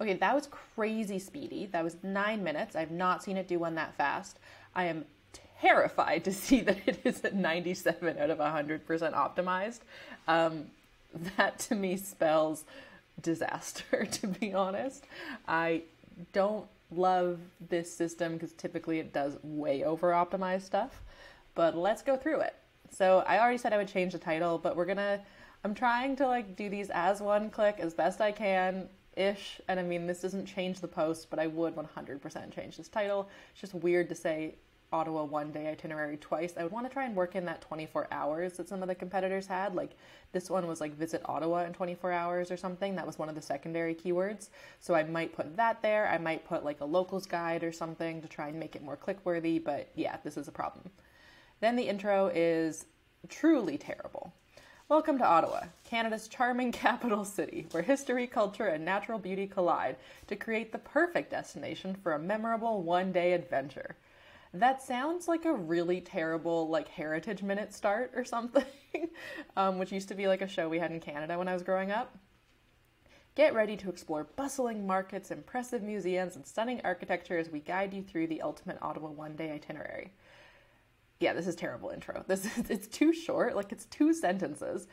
Okay, 0.00 0.14
that 0.14 0.34
was 0.34 0.48
crazy 0.74 1.18
speedy. 1.18 1.66
That 1.66 1.82
was 1.82 1.96
nine 2.02 2.44
minutes. 2.44 2.76
I've 2.76 2.90
not 2.90 3.22
seen 3.22 3.36
it 3.36 3.48
do 3.48 3.58
one 3.58 3.74
that 3.76 3.94
fast. 3.96 4.38
I 4.74 4.84
am 4.84 5.06
terrified 5.60 6.24
to 6.24 6.32
see 6.32 6.60
that 6.62 6.78
it 6.86 7.00
is 7.04 7.24
at 7.24 7.34
97 7.34 8.18
out 8.18 8.30
of 8.30 8.38
100% 8.38 8.86
optimized. 8.86 9.80
Um, 10.28 10.66
that 11.36 11.58
to 11.60 11.74
me 11.74 11.96
spells 11.96 12.64
disaster, 13.20 14.04
to 14.10 14.26
be 14.26 14.52
honest. 14.52 15.04
I 15.48 15.82
don't 16.32 16.66
love 16.90 17.38
this 17.68 17.92
system 17.92 18.34
because 18.34 18.52
typically 18.52 18.98
it 18.98 19.12
does 19.12 19.38
way 19.42 19.84
over 19.84 20.12
optimize 20.12 20.62
stuff, 20.62 21.02
but 21.54 21.76
let's 21.76 22.02
go 22.02 22.16
through 22.16 22.40
it. 22.40 22.54
So 22.90 23.24
I 23.26 23.38
already 23.38 23.58
said 23.58 23.72
I 23.72 23.78
would 23.78 23.88
change 23.88 24.12
the 24.12 24.18
title, 24.18 24.58
but 24.58 24.76
we're 24.76 24.84
gonna, 24.84 25.20
I'm 25.64 25.74
trying 25.74 26.16
to 26.16 26.26
like 26.26 26.54
do 26.54 26.68
these 26.68 26.90
as 26.90 27.20
one 27.20 27.50
click 27.50 27.76
as 27.80 27.94
best 27.94 28.20
I 28.20 28.30
can 28.30 28.88
ish. 29.16 29.60
And 29.68 29.80
I 29.80 29.82
mean, 29.82 30.06
this 30.06 30.20
doesn't 30.20 30.46
change 30.46 30.80
the 30.80 30.88
post, 30.88 31.28
but 31.30 31.38
I 31.38 31.46
would 31.46 31.74
100% 31.74 32.54
change 32.54 32.76
this 32.76 32.88
title. 32.88 33.28
It's 33.52 33.60
just 33.60 33.74
weird 33.74 34.08
to 34.10 34.14
say 34.14 34.56
Ottawa 34.92 35.24
one 35.24 35.50
day 35.50 35.68
itinerary 35.68 36.16
twice. 36.16 36.54
I 36.56 36.62
would 36.62 36.72
want 36.72 36.86
to 36.86 36.92
try 36.92 37.04
and 37.04 37.16
work 37.16 37.34
in 37.34 37.44
that 37.46 37.60
24 37.60 38.08
hours 38.12 38.56
that 38.56 38.68
some 38.68 38.82
of 38.82 38.88
the 38.88 38.94
competitors 38.94 39.46
had. 39.46 39.74
Like 39.74 39.96
this 40.32 40.48
one 40.48 40.66
was 40.66 40.80
like 40.80 40.96
visit 40.96 41.22
Ottawa 41.24 41.64
in 41.64 41.72
24 41.72 42.12
hours 42.12 42.50
or 42.50 42.56
something. 42.56 42.94
That 42.94 43.06
was 43.06 43.18
one 43.18 43.28
of 43.28 43.34
the 43.34 43.42
secondary 43.42 43.94
keywords. 43.94 44.48
So 44.80 44.94
I 44.94 45.02
might 45.02 45.34
put 45.34 45.56
that 45.56 45.82
there. 45.82 46.08
I 46.08 46.18
might 46.18 46.46
put 46.46 46.64
like 46.64 46.80
a 46.80 46.84
locals 46.84 47.26
guide 47.26 47.64
or 47.64 47.72
something 47.72 48.22
to 48.22 48.28
try 48.28 48.48
and 48.48 48.60
make 48.60 48.76
it 48.76 48.82
more 48.82 48.96
click 48.96 49.18
worthy. 49.24 49.58
But 49.58 49.88
yeah, 49.94 50.18
this 50.22 50.36
is 50.36 50.48
a 50.48 50.52
problem. 50.52 50.90
Then 51.60 51.76
the 51.76 51.88
intro 51.88 52.30
is 52.34 52.86
truly 53.28 53.78
terrible. 53.78 54.32
Welcome 54.88 55.18
to 55.18 55.26
Ottawa, 55.26 55.64
Canada's 55.82 56.28
charming 56.28 56.70
capital 56.86 57.24
city, 57.24 57.66
where 57.72 57.82
history, 57.82 58.28
culture, 58.28 58.68
and 58.68 58.84
natural 58.84 59.18
beauty 59.18 59.48
collide 59.48 59.96
to 60.28 60.36
create 60.36 60.70
the 60.70 60.78
perfect 60.78 61.32
destination 61.32 61.96
for 62.04 62.12
a 62.12 62.20
memorable 62.20 62.84
one 62.84 63.10
day 63.10 63.32
adventure. 63.32 63.96
That 64.54 64.80
sounds 64.80 65.26
like 65.26 65.44
a 65.44 65.52
really 65.52 66.00
terrible, 66.00 66.68
like, 66.68 66.86
Heritage 66.86 67.42
Minute 67.42 67.74
start 67.74 68.12
or 68.14 68.24
something, 68.24 68.62
um, 69.56 69.80
which 69.80 69.90
used 69.90 70.06
to 70.06 70.14
be 70.14 70.28
like 70.28 70.40
a 70.40 70.46
show 70.46 70.68
we 70.68 70.78
had 70.78 70.92
in 70.92 71.00
Canada 71.00 71.36
when 71.36 71.48
I 71.48 71.54
was 71.54 71.64
growing 71.64 71.90
up. 71.90 72.16
Get 73.34 73.54
ready 73.54 73.76
to 73.78 73.90
explore 73.90 74.28
bustling 74.36 74.86
markets, 74.86 75.32
impressive 75.32 75.82
museums, 75.82 76.36
and 76.36 76.46
stunning 76.46 76.80
architecture 76.84 77.38
as 77.38 77.50
we 77.50 77.58
guide 77.58 77.92
you 77.92 78.04
through 78.04 78.28
the 78.28 78.40
ultimate 78.40 78.78
Ottawa 78.80 79.10
one 79.10 79.34
day 79.34 79.50
itinerary. 79.50 80.12
Yeah, 81.18 81.32
this 81.32 81.46
is 81.46 81.56
terrible 81.56 81.90
intro. 81.90 82.24
This 82.26 82.44
is, 82.44 82.70
it's 82.70 82.86
too 82.86 83.12
short, 83.12 83.56
like 83.56 83.72
it's 83.72 83.86
two 83.86 84.12
sentences. 84.12 84.86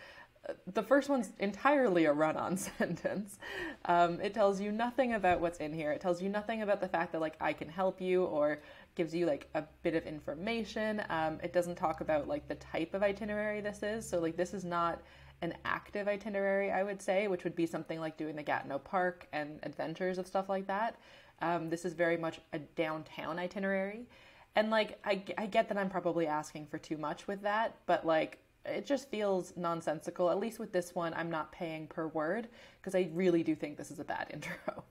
The 0.73 0.83
first 0.83 1.07
one's 1.07 1.31
entirely 1.39 2.03
a 2.05 2.13
run-on 2.13 2.57
sentence. 2.77 3.37
Um, 3.85 4.19
it 4.19 4.33
tells 4.33 4.59
you 4.59 4.71
nothing 4.71 5.13
about 5.13 5.39
what's 5.39 5.59
in 5.59 5.73
here. 5.73 5.91
It 5.91 6.01
tells 6.01 6.21
you 6.21 6.29
nothing 6.29 6.61
about 6.61 6.81
the 6.81 6.87
fact 6.87 7.13
that 7.13 7.21
like 7.21 7.35
I 7.39 7.53
can 7.53 7.69
help 7.69 8.01
you 8.01 8.25
or 8.25 8.59
gives 8.95 9.15
you 9.15 9.25
like 9.25 9.49
a 9.55 9.63
bit 9.83 9.95
of 9.95 10.05
information. 10.05 11.01
Um, 11.09 11.39
it 11.41 11.53
doesn't 11.53 11.75
talk 11.75 12.01
about 12.01 12.27
like 12.27 12.47
the 12.47 12.55
type 12.55 12.93
of 12.93 13.03
itinerary 13.03 13.61
this 13.61 13.83
is. 13.83 14.07
So 14.07 14.19
like 14.19 14.35
this 14.35 14.53
is 14.53 14.65
not 14.65 15.01
an 15.41 15.53
active 15.65 16.07
itinerary, 16.07 16.71
I 16.71 16.83
would 16.83 17.01
say, 17.01 17.27
which 17.27 17.43
would 17.43 17.55
be 17.55 17.65
something 17.65 17.99
like 17.99 18.17
doing 18.17 18.35
the 18.35 18.43
Gatineau 18.43 18.79
Park 18.79 19.27
and 19.33 19.59
adventures 19.63 20.17
of 20.17 20.27
stuff 20.27 20.47
like 20.47 20.67
that. 20.67 20.97
Um, 21.41 21.69
this 21.69 21.83
is 21.83 21.93
very 21.93 22.15
much 22.15 22.39
a 22.53 22.59
downtown 22.59 23.39
itinerary. 23.39 24.07
And 24.55 24.69
like 24.69 24.99
I, 25.03 25.23
I 25.37 25.45
get 25.47 25.67
that 25.69 25.77
I'm 25.77 25.89
probably 25.89 26.27
asking 26.27 26.67
for 26.67 26.77
too 26.77 26.97
much 26.97 27.27
with 27.27 27.41
that, 27.41 27.75
but 27.85 28.05
like 28.05 28.39
it 28.65 28.85
just 28.85 29.09
feels 29.09 29.53
nonsensical. 29.57 30.29
At 30.29 30.39
least 30.39 30.59
with 30.59 30.71
this 30.71 30.95
one, 30.95 31.13
I'm 31.15 31.29
not 31.29 31.51
paying 31.51 31.87
per 31.87 32.07
word 32.07 32.47
because 32.79 32.95
I 32.95 33.09
really 33.13 33.43
do 33.43 33.55
think 33.55 33.77
this 33.77 33.91
is 33.91 33.99
a 33.99 34.03
bad 34.03 34.27
intro. 34.33 34.83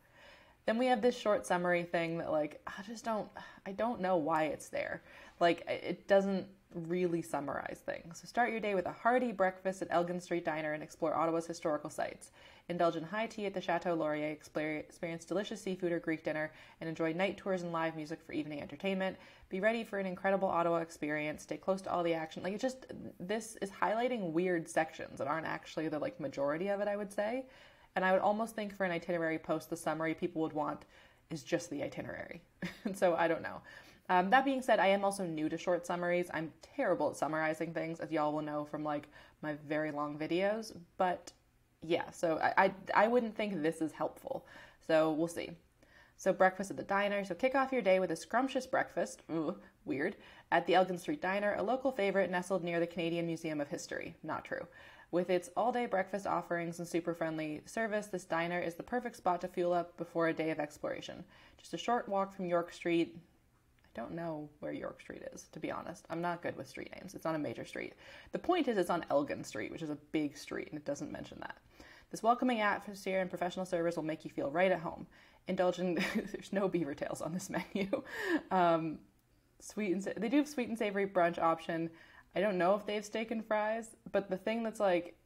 Then 0.66 0.78
we 0.78 0.86
have 0.86 1.02
this 1.02 1.16
short 1.16 1.46
summary 1.46 1.82
thing 1.82 2.18
that 2.18 2.30
like 2.30 2.60
I 2.66 2.82
just 2.86 3.04
don't 3.04 3.28
I 3.66 3.72
don't 3.72 4.00
know 4.00 4.16
why 4.16 4.44
it's 4.44 4.68
there. 4.68 5.02
Like 5.40 5.64
it 5.68 6.06
doesn't 6.06 6.46
really 6.74 7.22
summarize 7.22 7.82
things. 7.84 8.20
So 8.20 8.26
start 8.26 8.50
your 8.50 8.60
day 8.60 8.74
with 8.74 8.86
a 8.86 8.92
hearty 8.92 9.32
breakfast 9.32 9.82
at 9.82 9.88
Elgin 9.90 10.20
Street 10.20 10.44
Diner 10.44 10.72
and 10.72 10.82
explore 10.82 11.14
Ottawa's 11.14 11.46
historical 11.46 11.90
sites. 11.90 12.30
Indulge 12.72 12.96
in 12.96 13.04
high 13.04 13.26
tea 13.26 13.44
at 13.44 13.52
the 13.52 13.60
Chateau 13.60 13.92
Laurier, 13.92 14.30
experience 14.30 15.26
delicious 15.26 15.60
seafood 15.60 15.92
or 15.92 16.00
Greek 16.00 16.24
dinner, 16.24 16.50
and 16.80 16.88
enjoy 16.88 17.12
night 17.12 17.36
tours 17.36 17.60
and 17.60 17.70
live 17.70 17.94
music 17.94 18.18
for 18.22 18.32
evening 18.32 18.62
entertainment. 18.62 19.18
Be 19.50 19.60
ready 19.60 19.84
for 19.84 19.98
an 19.98 20.06
incredible 20.06 20.48
Ottawa 20.48 20.78
experience. 20.78 21.42
Stay 21.42 21.58
close 21.58 21.82
to 21.82 21.92
all 21.92 22.02
the 22.02 22.14
action. 22.14 22.42
Like 22.42 22.54
it 22.54 22.60
just 22.62 22.86
this 23.20 23.58
is 23.60 23.70
highlighting 23.70 24.32
weird 24.32 24.66
sections 24.66 25.18
that 25.18 25.28
aren't 25.28 25.46
actually 25.46 25.88
the 25.88 25.98
like 25.98 26.18
majority 26.18 26.68
of 26.68 26.80
it, 26.80 26.88
I 26.88 26.96
would 26.96 27.12
say. 27.12 27.44
And 27.94 28.06
I 28.06 28.12
would 28.12 28.22
almost 28.22 28.56
think 28.56 28.74
for 28.74 28.84
an 28.84 28.90
itinerary 28.90 29.38
post, 29.38 29.68
the 29.68 29.76
summary 29.76 30.14
people 30.14 30.40
would 30.40 30.54
want 30.54 30.86
is 31.30 31.42
just 31.42 31.68
the 31.68 31.82
itinerary. 31.82 32.40
so 32.94 33.14
I 33.16 33.28
don't 33.28 33.42
know. 33.42 33.60
Um, 34.08 34.30
that 34.30 34.46
being 34.46 34.62
said, 34.62 34.78
I 34.78 34.86
am 34.86 35.04
also 35.04 35.24
new 35.24 35.50
to 35.50 35.58
short 35.58 35.86
summaries. 35.86 36.30
I'm 36.32 36.54
terrible 36.62 37.10
at 37.10 37.16
summarizing 37.16 37.74
things, 37.74 38.00
as 38.00 38.10
y'all 38.10 38.32
will 38.32 38.40
know 38.40 38.64
from 38.64 38.82
like 38.82 39.08
my 39.42 39.56
very 39.68 39.90
long 39.90 40.18
videos. 40.18 40.74
But 40.96 41.32
yeah, 41.82 42.10
so 42.10 42.38
I, 42.42 42.64
I, 42.64 43.04
I 43.04 43.08
wouldn't 43.08 43.36
think 43.36 43.62
this 43.62 43.80
is 43.80 43.92
helpful. 43.92 44.46
So 44.86 45.12
we'll 45.12 45.28
see. 45.28 45.50
So 46.16 46.32
breakfast 46.32 46.70
at 46.70 46.76
the 46.76 46.82
diner. 46.82 47.24
So 47.24 47.34
kick 47.34 47.54
off 47.54 47.72
your 47.72 47.82
day 47.82 47.98
with 47.98 48.10
a 48.12 48.16
scrumptious 48.16 48.66
breakfast. 48.66 49.22
Ooh, 49.30 49.56
weird. 49.84 50.16
At 50.52 50.66
the 50.66 50.74
Elgin 50.74 50.98
Street 50.98 51.20
Diner, 51.20 51.54
a 51.56 51.62
local 51.62 51.90
favorite 51.90 52.30
nestled 52.30 52.62
near 52.62 52.78
the 52.78 52.86
Canadian 52.86 53.26
Museum 53.26 53.60
of 53.60 53.68
History. 53.68 54.14
Not 54.22 54.44
true. 54.44 54.66
With 55.10 55.30
its 55.30 55.50
all 55.56 55.72
day 55.72 55.86
breakfast 55.86 56.26
offerings 56.26 56.78
and 56.78 56.88
super 56.88 57.12
friendly 57.12 57.60
service, 57.66 58.06
this 58.06 58.24
diner 58.24 58.60
is 58.60 58.76
the 58.76 58.82
perfect 58.82 59.16
spot 59.16 59.40
to 59.42 59.48
fuel 59.48 59.72
up 59.72 59.96
before 59.96 60.28
a 60.28 60.32
day 60.32 60.50
of 60.50 60.58
exploration. 60.58 61.24
Just 61.58 61.74
a 61.74 61.78
short 61.78 62.08
walk 62.08 62.34
from 62.34 62.46
York 62.46 62.72
Street. 62.72 63.16
I 63.84 64.00
don't 64.00 64.12
know 64.12 64.48
where 64.60 64.72
York 64.72 65.00
Street 65.00 65.22
is, 65.34 65.48
to 65.52 65.60
be 65.60 65.70
honest. 65.70 66.06
I'm 66.08 66.22
not 66.22 66.40
good 66.40 66.56
with 66.56 66.68
street 66.68 66.94
names. 66.96 67.14
It's 67.14 67.26
on 67.26 67.34
a 67.34 67.38
major 67.38 67.66
street. 67.66 67.92
The 68.32 68.38
point 68.38 68.68
is, 68.68 68.78
it's 68.78 68.88
on 68.88 69.04
Elgin 69.10 69.44
Street, 69.44 69.70
which 69.70 69.82
is 69.82 69.90
a 69.90 69.98
big 70.12 70.36
street, 70.36 70.68
and 70.70 70.78
it 70.78 70.86
doesn't 70.86 71.12
mention 71.12 71.38
that. 71.40 71.58
This 72.12 72.22
welcoming 72.22 72.60
atmosphere 72.60 73.20
and 73.20 73.30
professional 73.30 73.64
service 73.64 73.96
will 73.96 74.02
make 74.04 74.22
you 74.22 74.30
feel 74.30 74.50
right 74.50 74.70
at 74.70 74.80
home. 74.80 75.06
Indulge 75.48 75.78
in, 75.78 75.94
there's 76.14 76.52
no 76.52 76.68
beaver 76.68 76.94
tails 76.94 77.22
on 77.22 77.32
this 77.32 77.50
menu. 77.74 78.02
Um, 78.50 78.98
sweet 79.60 79.92
and 79.92 80.02
they 80.18 80.28
do 80.28 80.36
have 80.36 80.48
sweet 80.48 80.68
and 80.68 80.78
savory 80.78 81.06
brunch 81.06 81.38
option. 81.38 81.88
I 82.36 82.40
don't 82.40 82.58
know 82.58 82.74
if 82.74 82.84
they 82.84 82.94
have 82.96 83.06
steak 83.06 83.30
and 83.30 83.44
fries, 83.44 83.96
but 84.12 84.28
the 84.28 84.36
thing 84.36 84.62
that's 84.62 84.78
like 84.78 85.16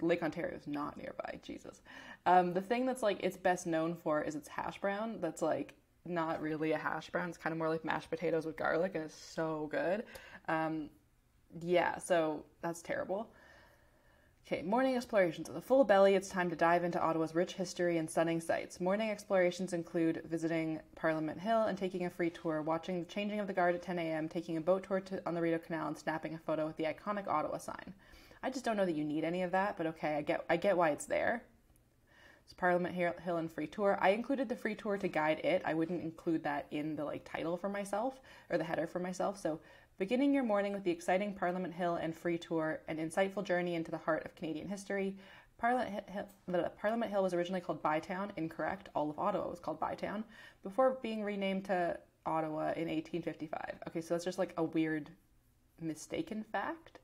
Lake 0.00 0.22
Ontario 0.22 0.56
is 0.56 0.68
not 0.68 0.96
nearby. 0.96 1.40
Jesus. 1.42 1.82
Um, 2.26 2.52
the 2.52 2.60
thing 2.60 2.86
that's 2.86 3.02
like 3.02 3.18
it's 3.20 3.36
best 3.36 3.66
known 3.66 3.96
for 3.96 4.22
is 4.22 4.36
its 4.36 4.48
hash 4.48 4.80
brown. 4.80 5.18
That's 5.20 5.42
like 5.42 5.74
not 6.04 6.40
really 6.40 6.70
a 6.70 6.78
hash 6.78 7.10
brown. 7.10 7.28
It's 7.28 7.38
kind 7.38 7.52
of 7.52 7.58
more 7.58 7.68
like 7.68 7.84
mashed 7.84 8.10
potatoes 8.10 8.46
with 8.46 8.56
garlic, 8.56 8.92
and 8.94 9.04
it's 9.04 9.14
so 9.14 9.68
good. 9.72 10.04
Um, 10.48 10.88
yeah, 11.60 11.98
so 11.98 12.44
that's 12.62 12.80
terrible. 12.80 13.28
Okay, 14.46 14.62
morning 14.62 14.96
explorations. 14.96 15.48
With 15.48 15.58
a 15.58 15.60
full 15.60 15.84
belly, 15.84 16.14
it's 16.16 16.28
time 16.28 16.50
to 16.50 16.56
dive 16.56 16.82
into 16.82 17.00
Ottawa's 17.00 17.36
rich 17.36 17.52
history 17.52 17.98
and 17.98 18.10
stunning 18.10 18.40
sights. 18.40 18.80
Morning 18.80 19.08
explorations 19.08 19.72
include 19.72 20.22
visiting 20.28 20.80
Parliament 20.96 21.38
Hill 21.38 21.62
and 21.62 21.78
taking 21.78 22.06
a 22.06 22.10
free 22.10 22.30
tour, 22.30 22.60
watching 22.60 22.98
the 22.98 23.06
changing 23.06 23.38
of 23.38 23.46
the 23.46 23.52
guard 23.52 23.76
at 23.76 23.82
10 23.82 23.98
a.m., 24.00 24.28
taking 24.28 24.56
a 24.56 24.60
boat 24.60 24.82
tour 24.82 25.00
to, 25.00 25.22
on 25.24 25.34
the 25.34 25.40
Rideau 25.40 25.58
Canal, 25.58 25.86
and 25.86 25.96
snapping 25.96 26.34
a 26.34 26.38
photo 26.38 26.66
with 26.66 26.76
the 26.76 26.84
iconic 26.84 27.28
Ottawa 27.28 27.58
sign. 27.58 27.94
I 28.42 28.50
just 28.50 28.64
don't 28.64 28.76
know 28.76 28.86
that 28.86 28.96
you 28.96 29.04
need 29.04 29.22
any 29.22 29.42
of 29.42 29.52
that, 29.52 29.76
but 29.76 29.86
okay, 29.86 30.16
I 30.16 30.22
get 30.22 30.44
I 30.50 30.56
get 30.56 30.76
why 30.76 30.90
it's 30.90 31.06
there. 31.06 31.44
It's 32.44 32.54
Parliament 32.54 32.96
Hill 32.96 33.36
and 33.36 33.48
free 33.48 33.68
tour. 33.68 33.96
I 34.00 34.08
included 34.08 34.48
the 34.48 34.56
free 34.56 34.74
tour 34.74 34.98
to 34.98 35.06
guide 35.06 35.38
it. 35.44 35.62
I 35.64 35.74
wouldn't 35.74 36.02
include 36.02 36.42
that 36.42 36.66
in 36.72 36.96
the 36.96 37.04
like 37.04 37.24
title 37.24 37.56
for 37.56 37.68
myself 37.68 38.18
or 38.50 38.58
the 38.58 38.64
header 38.64 38.88
for 38.88 38.98
myself. 38.98 39.38
So 39.38 39.60
Beginning 40.00 40.32
your 40.32 40.44
morning 40.44 40.72
with 40.72 40.82
the 40.82 40.90
exciting 40.90 41.34
Parliament 41.34 41.74
Hill 41.74 41.96
and 41.96 42.16
free 42.16 42.38
tour, 42.38 42.80
an 42.88 42.96
insightful 42.96 43.44
journey 43.44 43.74
into 43.74 43.90
the 43.90 43.98
heart 43.98 44.24
of 44.24 44.34
Canadian 44.34 44.66
history. 44.66 45.14
Parliament 45.58 47.10
Hill, 47.10 47.22
was 47.22 47.34
originally 47.34 47.60
called 47.60 47.82
Bytown, 47.82 48.30
incorrect. 48.38 48.88
All 48.94 49.10
of 49.10 49.18
Ottawa 49.18 49.50
was 49.50 49.60
called 49.60 49.78
Bytown, 49.78 50.24
before 50.62 50.96
being 51.02 51.22
renamed 51.22 51.66
to 51.66 51.98
Ottawa 52.24 52.72
in 52.76 52.88
1855. 52.88 53.74
Okay, 53.88 54.00
so 54.00 54.14
that's 54.14 54.24
just 54.24 54.38
like 54.38 54.54
a 54.56 54.64
weird 54.64 55.10
mistaken 55.82 56.46
fact. 56.50 57.00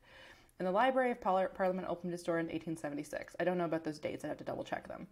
And 0.58 0.66
the 0.66 0.72
Library 0.72 1.10
of 1.10 1.20
Parliament 1.20 1.88
opened 1.90 2.14
its 2.14 2.22
door 2.22 2.38
in 2.38 2.46
1876. 2.46 3.36
I 3.38 3.44
don't 3.44 3.58
know 3.58 3.66
about 3.66 3.84
those 3.84 3.98
dates, 3.98 4.24
I 4.24 4.28
have 4.28 4.38
to 4.38 4.44
double 4.44 4.64
check 4.64 4.88
them. 4.88 5.06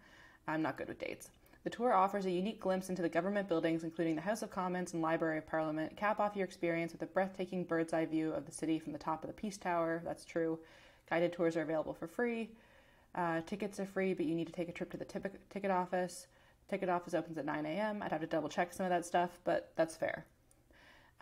I'm 0.48 0.62
not 0.62 0.78
good 0.78 0.88
with 0.88 1.00
dates. 1.00 1.28
The 1.64 1.71
tour 1.71 1.94
offers 1.94 2.26
a 2.26 2.30
unique 2.30 2.61
glimpse 2.61 2.90
into 2.90 3.00
the 3.00 3.09
government 3.09 3.49
buildings, 3.49 3.85
including 3.85 4.16
the 4.16 4.21
House 4.21 4.42
of 4.42 4.50
Commons 4.50 4.92
and 4.92 5.00
Library 5.00 5.38
of 5.38 5.47
Parliament. 5.47 5.97
Cap 5.97 6.21
off 6.21 6.37
your 6.37 6.44
experience 6.44 6.92
with 6.92 7.00
a 7.00 7.06
breathtaking 7.06 7.64
bird's 7.64 7.94
eye 7.94 8.04
view 8.04 8.33
of 8.33 8.44
the 8.44 8.52
city 8.52 8.78
from 8.78 8.92
the 8.92 8.99
top 8.99 9.25
of 9.25 9.28
the 9.28 9.35
Peace 9.35 9.56
Tower. 9.56 10.02
That's 10.04 10.26
true. 10.26 10.59
Guided 11.09 11.33
tours 11.33 11.56
are 11.56 11.62
available 11.62 11.94
for 11.94 12.06
free. 12.06 12.50
Uh, 13.14 13.40
tickets 13.47 13.80
are 13.80 13.87
free, 13.87 14.12
but 14.12 14.26
you 14.26 14.35
need 14.35 14.47
to 14.47 14.52
take 14.52 14.68
a 14.68 14.73
trip 14.73 14.90
to 14.90 14.99
the 14.99 15.06
ticket 15.50 15.71
office. 15.71 16.26
Ticket 16.68 16.90
office 16.90 17.14
opens 17.14 17.38
at 17.38 17.47
9 17.47 17.64
a.m. 17.64 18.02
I'd 18.02 18.12
have 18.12 18.21
to 18.21 18.26
double 18.26 18.50
check 18.50 18.75
some 18.75 18.85
of 18.85 18.90
that 18.90 19.06
stuff, 19.06 19.30
but 19.44 19.73
that's 19.75 19.97
fair. 19.97 20.26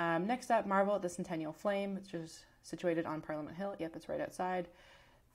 Um, 0.00 0.26
next 0.26 0.50
up, 0.50 0.66
Marvel 0.66 0.96
at 0.96 1.02
the 1.02 1.08
Centennial 1.08 1.52
Flame, 1.52 1.94
which 1.94 2.14
is 2.14 2.44
situated 2.62 3.06
on 3.06 3.20
Parliament 3.20 3.56
Hill. 3.56 3.76
Yep, 3.78 3.94
it's 3.94 4.08
right 4.08 4.20
outside. 4.20 4.66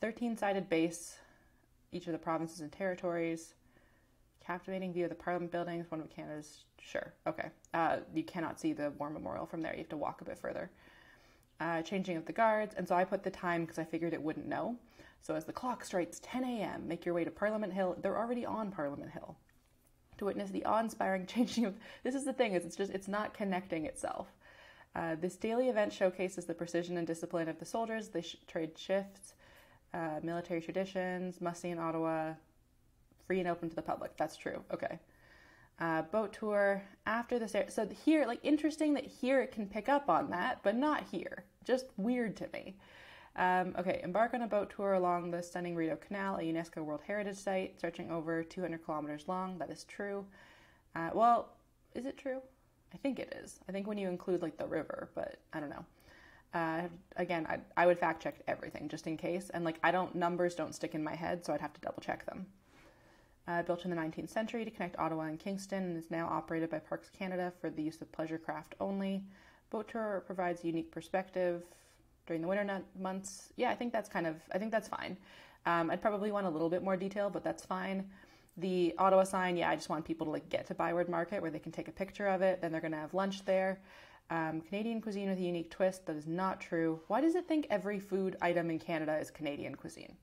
13 0.02 0.36
sided 0.36 0.68
base, 0.68 1.18
each 1.94 2.08
of 2.08 2.12
the 2.12 2.20
provinces 2.20 2.60
and 2.60 2.72
territories. 2.74 3.54
Captivating 4.48 4.94
view 4.94 5.04
of 5.04 5.10
the 5.10 5.16
Parliament 5.16 5.51
buildings, 5.51 5.92
one 5.92 6.00
of 6.00 6.10
Canada's. 6.10 6.63
Sure, 6.80 7.12
okay. 7.27 7.50
Uh, 7.74 7.98
you 8.16 8.24
cannot 8.24 8.62
see 8.62 8.72
the 8.72 8.92
War 8.92 9.10
Memorial 9.10 9.46
from 9.46 9.62
there. 9.62 9.74
You 9.74 9.80
have 9.80 9.89
to 9.89 9.98
walk 9.98 10.22
a 10.22 10.24
bit 10.24 10.39
further. 10.39 10.72
Uh, 11.60 11.82
changing 11.82 12.16
of 12.16 12.25
the 12.25 12.32
guards, 12.32 12.74
and 12.77 12.88
so 12.88 12.96
I 12.96 13.04
put 13.04 13.24
the 13.24 13.30
time 13.30 13.62
because 13.66 13.77
I 13.77 13.84
figured 13.84 14.13
it 14.13 14.22
wouldn't 14.22 14.48
know. 14.48 14.77
So 15.20 15.36
as 15.36 15.44
the 15.44 15.51
clock 15.51 15.84
strikes 15.84 16.22
10 16.24 16.46
a.m., 16.46 16.88
make 16.88 17.06
your 17.06 17.13
way 17.13 17.25
to 17.25 17.32
Parliament 17.32 17.74
Hill. 17.74 17.98
They're 18.01 18.18
already 18.18 18.46
on 18.46 18.72
Parliament 18.72 19.12
Hill 19.12 19.36
to 20.18 20.25
witness 20.25 20.50
the 20.50 20.63
awe-inspiring 20.63 21.25
changing 21.27 21.66
of. 21.66 21.75
This 22.04 22.16
is 22.16 22.24
the 22.24 22.32
thing 22.32 22.54
is 22.54 22.63
it's 22.63 22.77
just 22.77 22.94
it's 22.94 23.10
not 23.10 23.34
connecting 23.34 23.86
itself. 23.86 24.27
Uh, 24.96 25.16
this 25.16 25.36
daily 25.36 25.68
event 25.68 25.92
showcases 25.92 26.46
the 26.46 26.54
precision 26.54 26.96
and 26.96 27.06
discipline 27.06 27.50
of 27.50 27.60
the 27.60 27.66
soldiers. 27.66 28.08
They 28.08 28.22
sh- 28.22 28.38
trade 28.48 28.77
shifts, 28.77 29.34
uh, 29.94 30.22
military 30.24 30.62
traditions, 30.62 31.42
must 31.42 31.62
see 31.62 31.70
in 31.70 31.80
Ottawa, 31.80 32.34
free 33.27 33.39
and 33.39 33.48
open 33.48 33.69
to 33.69 33.75
the 33.75 33.81
public. 33.81 34.15
That's 34.17 34.38
true. 34.38 34.63
Okay. 34.74 34.98
Uh, 35.79 36.01
boat 36.03 36.34
tour 36.34 36.81
after 37.05 37.38
this. 37.38 37.55
So 37.69 37.88
here, 38.05 38.25
like 38.25 38.39
interesting 38.41 38.96
that 38.96 39.05
here 39.05 39.41
it 39.41 39.51
can 39.51 39.67
pick 39.67 39.89
up 39.89 40.10
on 40.10 40.31
that, 40.31 40.60
but 40.63 40.75
not 40.75 41.03
here. 41.12 41.43
Just 41.65 41.86
weird 41.98 42.36
to 42.38 42.48
me. 42.51 42.75
Um, 43.36 43.75
okay, 43.77 44.01
embark 44.03 44.34
on 44.34 44.41
a 44.41 44.48
boat 44.48 44.74
tour 44.75 44.93
along 44.93 45.29
the 45.29 45.43
stunning 45.43 45.75
Rideau 45.75 45.98
Canal, 45.98 46.38
a 46.38 46.41
UNESCO 46.41 46.84
World 46.84 47.01
Heritage 47.05 47.38
Site, 47.38 47.77
stretching 47.77 48.10
over 48.10 48.43
200 48.43 48.84
kilometers 48.84 49.27
long. 49.27 49.60
That 49.60 49.69
is 49.69 49.84
true. 49.84 50.25
Uh, 50.96 51.12
well, 51.13 51.50
is 51.93 52.07
it 52.07 52.17
true? 52.17 52.41
I 52.93 52.98
think 52.98 53.19
it 53.19 53.38
is. 53.43 53.60
I 53.69 53.72
think 53.72 53.86
when 53.86 54.00
you 54.00 54.07
include 54.07 54.41
like 54.41 54.57
the 54.57 54.65
river, 54.65 55.10
but 55.13 55.38
I 55.53 55.60
don't 55.60 55.69
know. 55.69 55.86
Uh, 56.53 56.84
again, 57.17 57.46
I, 57.48 57.60
I 57.75 57.86
would 57.86 58.00
fact 58.00 58.24
check 58.24 58.41
everything 58.48 58.88
just 58.88 59.05
in 59.05 59.17
case, 59.17 59.51
and 59.53 59.63
like 59.63 59.77
I 59.84 59.91
don't 59.91 60.15
numbers 60.15 60.55
don't 60.55 60.74
stick 60.74 60.96
in 60.96 61.03
my 61.03 61.13
head, 61.13 61.46
so 61.46 61.53
I'd 61.53 61.62
have 61.62 61.74
to 61.74 61.81
double 61.81 62.01
check 62.01 62.25
them. 62.25 62.48
Uh, 63.48 63.62
built 63.62 63.86
in 63.86 63.89
the 63.89 63.96
19th 63.96 64.30
century 64.30 64.66
to 64.66 64.72
connect 64.72 65.00
Ottawa 65.00 65.24
and 65.24 65.39
Kingston, 65.39 65.84
and 65.84 65.98
is 65.98 66.12
now 66.12 66.27
operated 66.27 66.70
by 66.70 66.80
Parks 66.80 67.10
Canada 67.10 67.54
for 67.62 67.70
the 67.70 67.82
use 67.82 68.01
of 68.01 68.12
pleasure 68.12 68.38
craft 68.38 68.75
only. 68.82 69.24
Boat 69.70 69.88
tour 69.88 70.24
provides 70.25 70.63
a 70.63 70.68
unique 70.68 70.92
perspective 70.92 71.63
during 72.25 72.42
the 72.42 72.48
winter 72.48 72.82
months. 73.00 73.54
Yeah, 73.56 73.70
I 73.70 73.75
think 73.75 73.94
that's 73.94 74.10
kind 74.10 74.27
of 74.27 74.36
I 74.51 74.58
think 74.58 74.72
that's 74.72 74.89
fine. 74.89 75.18
Um, 75.66 75.89
I'd 75.89 76.01
probably 76.01 76.32
want 76.32 76.46
a 76.46 76.50
little 76.50 76.70
bit 76.70 76.84
more 76.84 76.98
detail, 76.98 77.30
but 77.30 77.44
that's 77.44 77.66
fine. 77.66 78.10
The 78.58 78.94
Ottawa 78.98 79.24
sign, 79.24 79.56
yeah, 79.56 79.70
I 79.70 79.75
just 79.75 79.89
want 79.89 80.04
people 80.04 80.25
to 80.25 80.32
like 80.32 80.50
get 80.50 80.68
to 80.68 80.74
Byward 80.74 81.10
Market 81.10 81.42
where 81.42 81.51
they 81.51 81.60
can 81.60 81.72
take 81.72 81.88
a 81.88 81.92
picture 81.92 82.27
of 82.27 82.42
it. 82.42 82.62
Then 82.62 82.72
they're 82.72 82.82
gonna 82.82 82.98
have 82.98 83.13
lunch 83.13 83.46
there. 83.46 83.80
Um, 84.30 84.62
Canadian 84.62 85.01
cuisine 85.01 85.30
with 85.30 85.38
a 85.38 85.42
unique 85.42 85.72
twist. 85.72 86.06
That 86.06 86.16
is 86.16 86.27
not 86.27 86.60
true. 86.60 87.00
Why 87.08 87.22
does 87.22 87.36
it 87.36 87.48
think 87.48 87.68
every 87.70 88.00
food 88.00 88.36
item 88.42 88.70
in 88.70 88.80
Canada 88.80 89.18
is 89.18 89.32
Canadian 89.32 89.75
cuisine? 89.75 90.18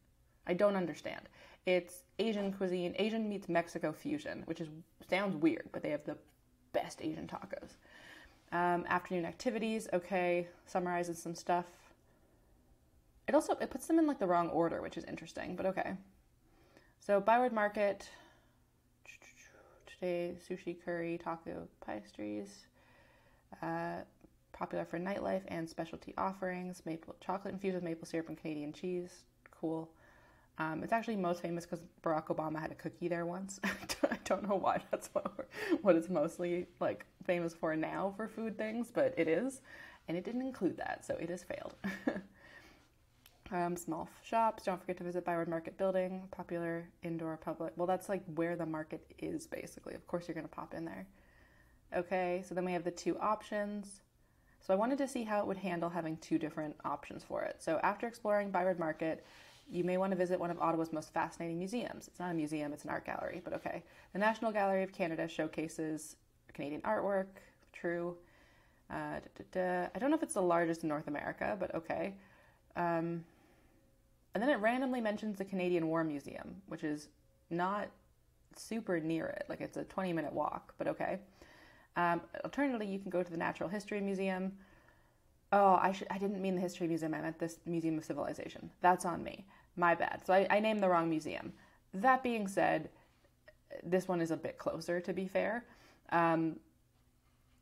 I 0.46 0.54
don't 0.54 0.76
understand. 0.76 1.28
It's 1.64 2.03
Asian 2.18 2.52
cuisine, 2.52 2.94
Asian 2.98 3.28
meets 3.28 3.48
Mexico 3.48 3.92
fusion, 3.92 4.42
which 4.46 4.60
is 4.60 4.68
sounds 5.08 5.36
weird, 5.36 5.68
but 5.72 5.82
they 5.82 5.90
have 5.90 6.04
the 6.04 6.16
best 6.72 7.00
Asian 7.02 7.26
tacos. 7.26 7.76
Um, 8.52 8.84
afternoon 8.88 9.24
activities, 9.24 9.88
okay, 9.92 10.46
summarizes 10.66 11.20
some 11.20 11.34
stuff. 11.34 11.66
It 13.26 13.34
also 13.34 13.54
it 13.60 13.70
puts 13.70 13.86
them 13.86 13.98
in 13.98 14.06
like 14.06 14.18
the 14.18 14.26
wrong 14.26 14.48
order, 14.50 14.80
which 14.80 14.96
is 14.96 15.04
interesting, 15.04 15.56
but 15.56 15.66
okay. 15.66 15.94
So 17.00 17.20
Byward 17.20 17.52
Market 17.52 18.08
today 19.86 20.34
sushi, 20.48 20.76
curry, 20.84 21.18
taco, 21.22 21.68
pastries. 21.84 22.66
Uh, 23.62 24.00
popular 24.52 24.84
for 24.84 24.98
nightlife 24.98 25.42
and 25.48 25.68
specialty 25.68 26.14
offerings. 26.16 26.82
Maple 26.86 27.14
chocolate 27.20 27.52
infused 27.52 27.74
with 27.74 27.84
maple 27.84 28.06
syrup 28.06 28.28
and 28.28 28.38
Canadian 28.38 28.72
cheese. 28.72 29.24
Cool. 29.50 29.88
Um, 30.58 30.84
it's 30.84 30.92
actually 30.92 31.16
most 31.16 31.42
famous 31.42 31.66
because 31.66 31.84
Barack 32.02 32.26
Obama 32.26 32.60
had 32.60 32.70
a 32.70 32.76
cookie 32.76 33.08
there 33.08 33.26
once. 33.26 33.58
I 33.64 34.18
don't 34.24 34.48
know 34.48 34.54
why 34.54 34.80
that's 34.90 35.08
what, 35.12 35.48
what 35.82 35.96
it's 35.96 36.08
mostly 36.08 36.66
like 36.80 37.06
famous 37.24 37.54
for 37.54 37.74
now 37.74 38.14
for 38.16 38.28
food 38.28 38.56
things, 38.56 38.90
but 38.94 39.14
it 39.16 39.26
is, 39.26 39.62
and 40.06 40.16
it 40.16 40.24
didn't 40.24 40.42
include 40.42 40.76
that, 40.76 41.04
so 41.04 41.16
it 41.16 41.28
has 41.28 41.42
failed. 41.42 41.74
um, 43.50 43.76
small 43.76 44.08
shops. 44.22 44.64
Don't 44.64 44.80
forget 44.80 44.96
to 44.98 45.04
visit 45.04 45.24
Byward 45.24 45.48
Market 45.48 45.76
Building, 45.76 46.22
popular 46.30 46.88
indoor 47.02 47.36
public. 47.36 47.72
Well, 47.76 47.86
that's 47.86 48.08
like 48.08 48.22
where 48.36 48.54
the 48.54 48.66
market 48.66 49.04
is 49.18 49.48
basically. 49.48 49.94
Of 49.94 50.06
course, 50.06 50.28
you're 50.28 50.36
gonna 50.36 50.46
pop 50.46 50.72
in 50.74 50.84
there. 50.84 51.06
Okay, 51.96 52.44
so 52.46 52.54
then 52.54 52.64
we 52.64 52.72
have 52.72 52.84
the 52.84 52.90
two 52.90 53.18
options. 53.18 54.02
So 54.60 54.72
I 54.72 54.76
wanted 54.76 54.98
to 54.98 55.08
see 55.08 55.24
how 55.24 55.40
it 55.40 55.46
would 55.46 55.58
handle 55.58 55.90
having 55.90 56.16
two 56.18 56.38
different 56.38 56.74
options 56.84 57.22
for 57.22 57.42
it. 57.42 57.56
So 57.58 57.78
after 57.82 58.06
exploring 58.06 58.50
Byward 58.50 58.78
Market, 58.78 59.24
you 59.70 59.84
may 59.84 59.96
want 59.96 60.12
to 60.12 60.16
visit 60.16 60.38
one 60.38 60.50
of 60.50 60.58
Ottawa's 60.60 60.92
most 60.92 61.12
fascinating 61.12 61.58
museums. 61.58 62.08
It's 62.08 62.18
not 62.18 62.30
a 62.30 62.34
museum, 62.34 62.72
it's 62.72 62.84
an 62.84 62.90
art 62.90 63.06
gallery, 63.06 63.40
but 63.42 63.52
okay. 63.54 63.82
The 64.12 64.18
National 64.18 64.52
Gallery 64.52 64.82
of 64.82 64.92
Canada 64.92 65.26
showcases 65.28 66.16
Canadian 66.52 66.80
artwork, 66.82 67.26
true. 67.72 68.16
Uh. 68.90 69.18
I 69.56 69.98
don't 69.98 70.10
know 70.10 70.16
if 70.16 70.22
it's 70.22 70.34
the 70.34 70.42
largest 70.42 70.82
in 70.82 70.88
North 70.88 71.08
America, 71.08 71.56
but 71.58 71.74
okay. 71.74 72.14
Um, 72.76 73.24
and 74.34 74.42
then 74.42 74.50
it 74.50 74.56
randomly 74.56 75.00
mentions 75.00 75.38
the 75.38 75.44
Canadian 75.44 75.86
War 75.86 76.04
Museum, 76.04 76.56
which 76.66 76.84
is 76.84 77.08
not 77.50 77.88
super 78.56 79.00
near 79.00 79.26
it. 79.26 79.46
Like 79.48 79.60
it's 79.60 79.76
a 79.76 79.84
20 79.84 80.12
minute 80.12 80.32
walk, 80.32 80.74
but 80.78 80.88
okay. 80.88 81.18
Um, 81.96 82.20
alternatively, 82.44 82.86
you 82.86 82.98
can 82.98 83.10
go 83.10 83.22
to 83.22 83.30
the 83.30 83.36
Natural 83.36 83.68
History 83.68 84.00
Museum, 84.00 84.52
Oh, 85.54 85.78
I 85.80 85.92
should. 85.92 86.08
I 86.10 86.18
didn't 86.18 86.42
mean 86.42 86.56
the 86.56 86.60
History 86.60 86.88
Museum. 86.88 87.14
I 87.14 87.20
meant 87.20 87.38
this 87.38 87.58
Museum 87.64 87.96
of 87.96 88.04
Civilization. 88.04 88.70
That's 88.80 89.04
on 89.04 89.22
me. 89.22 89.46
My 89.76 89.94
bad. 89.94 90.22
So 90.26 90.34
I, 90.34 90.48
I 90.50 90.58
named 90.58 90.82
the 90.82 90.88
wrong 90.88 91.08
museum. 91.08 91.52
That 91.92 92.24
being 92.24 92.48
said, 92.48 92.88
this 93.84 94.08
one 94.08 94.20
is 94.20 94.32
a 94.32 94.36
bit 94.36 94.58
closer. 94.58 95.00
To 95.00 95.12
be 95.12 95.28
fair, 95.28 95.64
um, 96.10 96.56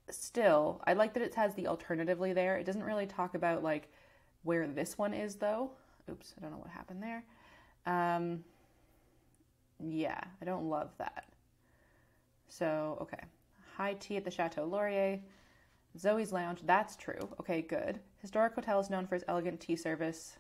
still, 0.09 0.81
I 0.87 0.95
like 0.95 1.13
that 1.13 1.23
it 1.23 1.35
has 1.35 1.55
the 1.55 1.67
alternatively 1.67 2.33
there. 2.33 2.57
It 2.57 2.65
doesn't 2.65 2.83
really 2.83 3.05
talk 3.05 3.35
about 3.35 3.63
like 3.63 3.93
where 4.43 4.67
this 4.67 4.97
one 4.97 5.13
is 5.13 5.35
though. 5.35 5.73
Oops, 6.11 6.35
I 6.39 6.41
don't 6.41 6.51
know 6.51 6.59
what 6.59 6.71
happened 6.71 7.03
there. 7.03 7.25
Um, 7.85 8.43
yeah, 9.79 10.21
I 10.41 10.45
don't 10.47 10.71
love 10.71 10.89
that. 10.97 11.27
So 12.49 12.97
okay, 13.03 13.21
high 13.77 13.97
tea 14.01 14.17
at 14.17 14.25
the 14.25 14.31
Chateau 14.31 14.65
Laurier. 14.65 15.21
Zoe's 15.99 16.33
Lounge, 16.33 16.61
that's 16.65 16.97
true. 16.97 17.29
Okay, 17.41 17.63
good. 17.63 18.01
Historic 18.21 18.55
Hotel 18.55 18.81
is 18.81 18.91
known 18.91 19.07
for 19.07 19.15
its 19.15 19.25
elegant 19.29 19.61
tea 19.61 19.77
service. 19.77 20.37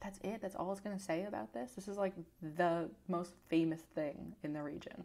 That's 0.00 0.18
it? 0.22 0.40
That's 0.40 0.54
all 0.54 0.70
it's 0.72 0.80
going 0.80 0.96
to 0.96 1.02
say 1.02 1.24
about 1.24 1.52
this? 1.52 1.72
This 1.72 1.88
is 1.88 1.96
like 1.96 2.14
the 2.56 2.88
most 3.08 3.34
famous 3.48 3.80
thing 3.94 4.34
in 4.42 4.52
the 4.52 4.62
region. 4.62 5.04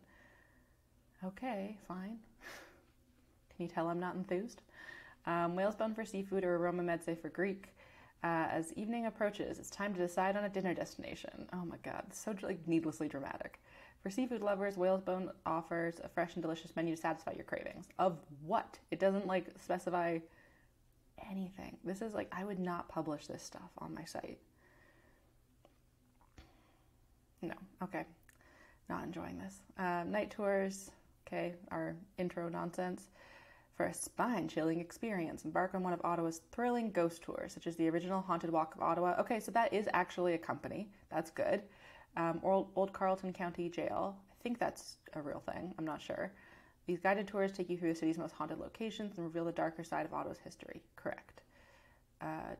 Okay, 1.24 1.78
fine. 1.88 2.18
Can 3.56 3.66
you 3.66 3.68
tell 3.68 3.88
I'm 3.90 4.00
not 4.00 4.16
enthused? 4.16 4.62
Um, 5.26 5.56
Whalesbone 5.56 5.96
for 5.96 6.06
seafood 6.06 6.44
or 6.44 6.56
Aroma 6.56 6.84
Meze 6.84 7.20
for 7.20 7.30
Greek. 7.30 7.70
Uh, 8.24 8.48
as 8.50 8.74
evening 8.74 9.06
approaches, 9.06 9.60
it's 9.60 9.70
time 9.70 9.94
to 9.94 10.00
decide 10.00 10.36
on 10.36 10.46
a 10.46 10.50
dinner 10.50 10.74
destination. 10.74 11.48
Oh 11.54 11.66
my 11.66 11.78
god, 11.84 12.06
so 12.12 12.34
like 12.42 12.68
needlessly 12.68 13.08
dramatic. 13.08 13.62
For 14.06 14.12
seafood 14.12 14.44
lovers, 14.44 14.78
Whalebone 14.78 15.32
offers 15.48 16.00
a 16.04 16.08
fresh 16.08 16.36
and 16.36 16.44
delicious 16.44 16.76
menu 16.76 16.96
to 16.96 17.02
satisfy 17.02 17.32
your 17.32 17.44
cravings. 17.44 17.88
Of 17.98 18.20
what? 18.46 18.78
It 18.92 19.00
doesn't 19.00 19.26
like 19.26 19.48
specify 19.60 20.20
anything. 21.28 21.78
This 21.84 22.04
is 22.04 22.14
like 22.14 22.32
I 22.32 22.44
would 22.44 22.60
not 22.60 22.88
publish 22.88 23.26
this 23.26 23.42
stuff 23.42 23.72
on 23.80 23.96
my 23.96 24.04
site. 24.04 24.38
No, 27.42 27.56
okay. 27.82 28.06
Not 28.90 29.06
enjoying 29.06 29.40
this. 29.40 29.62
Um, 29.80 30.12
night 30.12 30.30
tours, 30.30 30.92
okay, 31.26 31.56
our 31.72 31.96
intro 32.20 32.48
nonsense. 32.48 33.08
For 33.76 33.88
a 33.88 33.94
spine 33.94 34.48
chilling 34.48 34.80
experience, 34.80 35.46
embark 35.46 35.74
on 35.74 35.82
one 35.82 35.94
of 35.94 36.02
Ottawa's 36.04 36.42
thrilling 36.52 36.92
ghost 36.92 37.24
tours, 37.24 37.54
such 37.54 37.66
as 37.66 37.76
the 37.76 37.90
original 37.90 38.22
Haunted 38.22 38.52
Walk 38.52 38.76
of 38.76 38.84
Ottawa. 38.84 39.16
Okay, 39.20 39.40
so 39.40 39.52
that 39.54 39.74
is 39.74 39.90
actually 39.94 40.36
a 40.36 40.38
company. 40.38 40.90
That's 41.10 41.32
good 41.32 41.64
um, 42.18 42.40
Old, 42.44 42.70
Old 42.76 42.94
Carleton 42.94 43.34
County 43.34 43.70
Jail. 43.70 44.18
I 44.32 44.36
think 44.44 44.60
that's 44.60 44.98
a 45.14 45.22
real 45.22 45.42
thing. 45.52 45.74
I'm 45.78 45.86
not 45.86 46.02
sure. 46.02 46.32
These 46.88 47.00
guided 47.00 47.28
tours 47.28 47.52
take 47.52 47.70
you 47.70 47.78
through 47.78 47.94
the 47.94 48.00
city's 48.00 48.18
most 48.18 48.34
haunted 48.34 48.60
locations 48.60 49.18
and 49.18 49.26
reveal 49.26 49.46
the 49.46 49.52
darker 49.52 49.84
side 49.84 50.06
of 50.06 50.14
Ottawa's 50.14 50.38
history. 50.38 50.84
Correct. 50.96 51.42
Uh, 52.22 52.56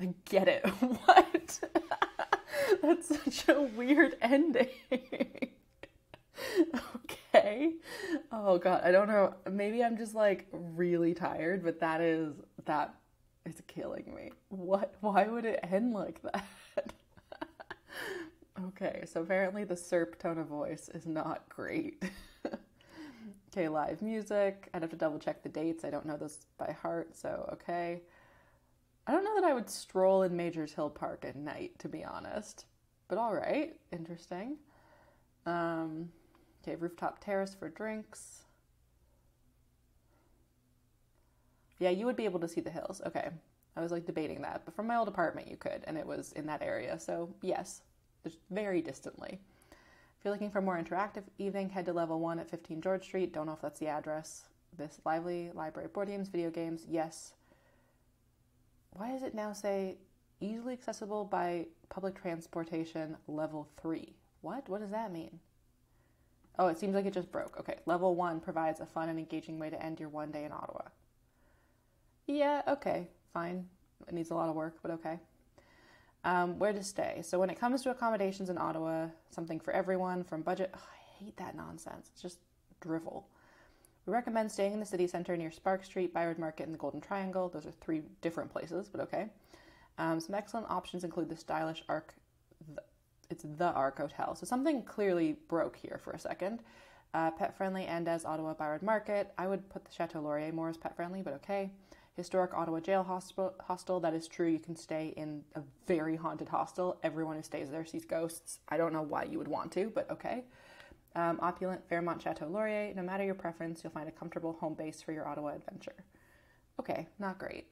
I 0.00 0.14
get 0.24 0.48
it. 0.48 0.66
what? 1.04 1.60
that's 2.82 3.08
such 3.08 3.48
a 3.48 3.62
weird 3.62 4.16
ending. 4.22 4.68
okay. 6.96 7.72
Oh 8.32 8.58
god, 8.58 8.82
I 8.84 8.92
don't 8.92 9.08
know. 9.08 9.34
Maybe 9.50 9.82
I'm 9.82 9.96
just 9.96 10.14
like 10.14 10.46
really 10.52 11.14
tired, 11.14 11.64
but 11.64 11.80
that 11.80 12.00
is 12.00 12.34
that 12.64 12.94
is 13.44 13.60
killing 13.66 14.14
me. 14.14 14.30
What? 14.48 14.94
Why 15.00 15.24
would 15.26 15.44
it 15.44 15.60
end 15.70 15.92
like 15.92 16.22
that? 16.22 16.44
Okay, 18.66 19.04
so 19.06 19.22
apparently 19.22 19.64
the 19.64 19.76
SERP 19.76 20.18
tone 20.18 20.38
of 20.38 20.46
voice 20.48 20.88
is 20.88 21.06
not 21.06 21.48
great. 21.48 22.02
Okay, 23.50 23.68
live 23.68 24.02
music. 24.02 24.68
I'd 24.74 24.82
have 24.82 24.90
to 24.90 24.96
double 24.96 25.18
check 25.18 25.42
the 25.42 25.48
dates. 25.48 25.82
I 25.84 25.90
don't 25.90 26.04
know 26.04 26.18
those 26.18 26.46
by 26.58 26.70
heart, 26.70 27.16
so 27.16 27.48
okay. 27.54 28.02
I 29.06 29.12
don't 29.12 29.24
know 29.24 29.34
that 29.40 29.44
I 29.44 29.54
would 29.54 29.70
stroll 29.70 30.22
in 30.22 30.36
Majors 30.36 30.74
Hill 30.74 30.90
Park 30.90 31.24
at 31.26 31.34
night, 31.34 31.78
to 31.78 31.88
be 31.88 32.04
honest. 32.04 32.66
But 33.08 33.18
all 33.18 33.34
right, 33.34 33.74
interesting. 33.90 34.58
Um, 35.46 36.10
okay, 36.62 36.76
rooftop 36.76 37.24
terrace 37.24 37.54
for 37.54 37.70
drinks. 37.70 38.42
Yeah, 41.78 41.90
you 41.90 42.06
would 42.06 42.16
be 42.16 42.26
able 42.26 42.40
to 42.40 42.48
see 42.48 42.60
the 42.60 42.70
hills. 42.70 43.00
Okay. 43.06 43.30
I 43.76 43.80
was 43.80 43.92
like 43.92 44.06
debating 44.06 44.42
that, 44.42 44.62
but 44.64 44.74
from 44.74 44.86
my 44.88 44.96
old 44.96 45.08
apartment 45.08 45.48
you 45.48 45.56
could, 45.56 45.84
and 45.86 45.96
it 45.96 46.06
was 46.06 46.32
in 46.32 46.46
that 46.46 46.62
area. 46.62 46.98
So, 46.98 47.34
yes, 47.42 47.82
very 48.50 48.82
distantly. 48.82 49.40
If 49.70 50.24
you're 50.24 50.32
looking 50.32 50.50
for 50.50 50.60
more 50.60 50.82
interactive 50.82 51.24
evening, 51.38 51.70
head 51.70 51.86
to 51.86 51.92
level 51.92 52.18
one 52.18 52.38
at 52.38 52.50
15 52.50 52.80
George 52.80 53.04
Street. 53.04 53.32
Don't 53.32 53.46
know 53.46 53.52
if 53.52 53.60
that's 53.60 53.78
the 53.78 53.86
address. 53.86 54.48
This 54.76 55.00
lively 55.04 55.50
library 55.54 55.88
board 55.88 56.08
games, 56.08 56.28
video 56.28 56.50
games, 56.50 56.84
yes. 56.88 57.34
Why 58.90 59.12
does 59.12 59.22
it 59.22 59.34
now 59.34 59.52
say 59.52 59.98
easily 60.40 60.72
accessible 60.72 61.24
by 61.24 61.66
public 61.88 62.20
transportation 62.20 63.16
level 63.26 63.68
three? 63.80 64.16
What? 64.40 64.68
What 64.68 64.80
does 64.80 64.90
that 64.90 65.12
mean? 65.12 65.38
Oh, 66.58 66.66
it 66.66 66.78
seems 66.78 66.94
like 66.94 67.06
it 67.06 67.14
just 67.14 67.30
broke. 67.30 67.58
Okay, 67.60 67.76
level 67.86 68.16
one 68.16 68.40
provides 68.40 68.80
a 68.80 68.86
fun 68.86 69.08
and 69.08 69.18
engaging 69.18 69.58
way 69.58 69.70
to 69.70 69.80
end 69.80 70.00
your 70.00 70.08
one 70.08 70.32
day 70.32 70.44
in 70.44 70.52
Ottawa. 70.52 70.82
Yeah, 72.26 72.62
okay, 72.66 73.08
fine. 73.32 73.68
It 74.06 74.14
needs 74.14 74.30
a 74.30 74.34
lot 74.34 74.48
of 74.48 74.56
work, 74.56 74.78
but 74.82 74.90
okay. 74.92 75.18
Um, 76.24 76.58
where 76.58 76.72
to 76.72 76.82
stay? 76.82 77.22
So 77.22 77.38
when 77.38 77.50
it 77.50 77.58
comes 77.58 77.82
to 77.82 77.90
accommodations 77.90 78.50
in 78.50 78.58
Ottawa, 78.58 79.06
something 79.30 79.60
for 79.60 79.72
everyone 79.72 80.24
from 80.24 80.42
budget. 80.42 80.70
Oh, 80.74 80.78
I 80.78 81.24
hate 81.24 81.36
that 81.36 81.54
nonsense. 81.56 82.10
It's 82.12 82.22
just 82.22 82.38
drivel. 82.80 83.28
We 84.06 84.12
recommend 84.12 84.50
staying 84.50 84.72
in 84.72 84.80
the 84.80 84.86
city 84.86 85.06
center 85.06 85.36
near 85.36 85.50
Spark 85.50 85.84
Street, 85.84 86.12
Byward 86.14 86.38
Market, 86.38 86.64
and 86.64 86.74
the 86.74 86.78
Golden 86.78 87.00
Triangle. 87.00 87.48
Those 87.48 87.66
are 87.66 87.72
three 87.80 88.02
different 88.20 88.50
places, 88.50 88.88
but 88.88 89.00
okay. 89.02 89.28
Um, 89.98 90.18
some 90.18 90.34
excellent 90.34 90.70
options 90.70 91.04
include 91.04 91.28
the 91.28 91.36
stylish 91.36 91.82
Arc. 91.88 92.14
The, 92.74 92.82
it's 93.30 93.44
the 93.44 93.72
Arc 93.72 93.98
Hotel. 93.98 94.34
So 94.34 94.46
something 94.46 94.82
clearly 94.82 95.36
broke 95.48 95.76
here 95.76 96.00
for 96.02 96.12
a 96.12 96.18
second. 96.18 96.60
Uh, 97.14 97.30
pet 97.30 97.56
friendly 97.56 97.84
and 97.84 98.08
as 98.08 98.24
Ottawa 98.24 98.54
Byward 98.54 98.82
Market. 98.82 99.32
I 99.38 99.46
would 99.46 99.68
put 99.68 99.84
the 99.84 99.92
Chateau 99.92 100.20
Laurier 100.20 100.52
more 100.52 100.68
as 100.68 100.76
pet 100.76 100.96
friendly, 100.96 101.22
but 101.22 101.34
okay 101.34 101.70
historic 102.18 102.52
Ottawa 102.52 102.80
Jail 102.80 103.04
hostel, 103.04 103.54
hostel. 103.60 104.00
That 104.00 104.12
is 104.12 104.26
true. 104.28 104.48
You 104.48 104.58
can 104.58 104.76
stay 104.76 105.14
in 105.16 105.44
a 105.54 105.62
very 105.86 106.16
haunted 106.16 106.48
hostel. 106.48 106.98
Everyone 107.04 107.36
who 107.36 107.42
stays 107.42 107.70
there 107.70 107.86
sees 107.86 108.04
ghosts. 108.04 108.58
I 108.68 108.76
don't 108.76 108.92
know 108.92 109.02
why 109.02 109.22
you 109.22 109.38
would 109.38 109.48
want 109.48 109.72
to, 109.72 109.90
but 109.94 110.10
okay. 110.10 110.42
Um, 111.14 111.38
opulent 111.40 111.88
Fairmont 111.88 112.20
Chateau 112.20 112.48
Laurier. 112.48 112.92
No 112.94 113.02
matter 113.02 113.24
your 113.24 113.36
preference, 113.36 113.82
you'll 113.82 113.92
find 113.92 114.08
a 114.08 114.12
comfortable 114.12 114.54
home 114.60 114.74
base 114.74 115.00
for 115.00 115.12
your 115.12 115.26
Ottawa 115.28 115.54
adventure. 115.54 115.94
Okay, 116.80 117.06
not 117.18 117.38
great. 117.38 117.70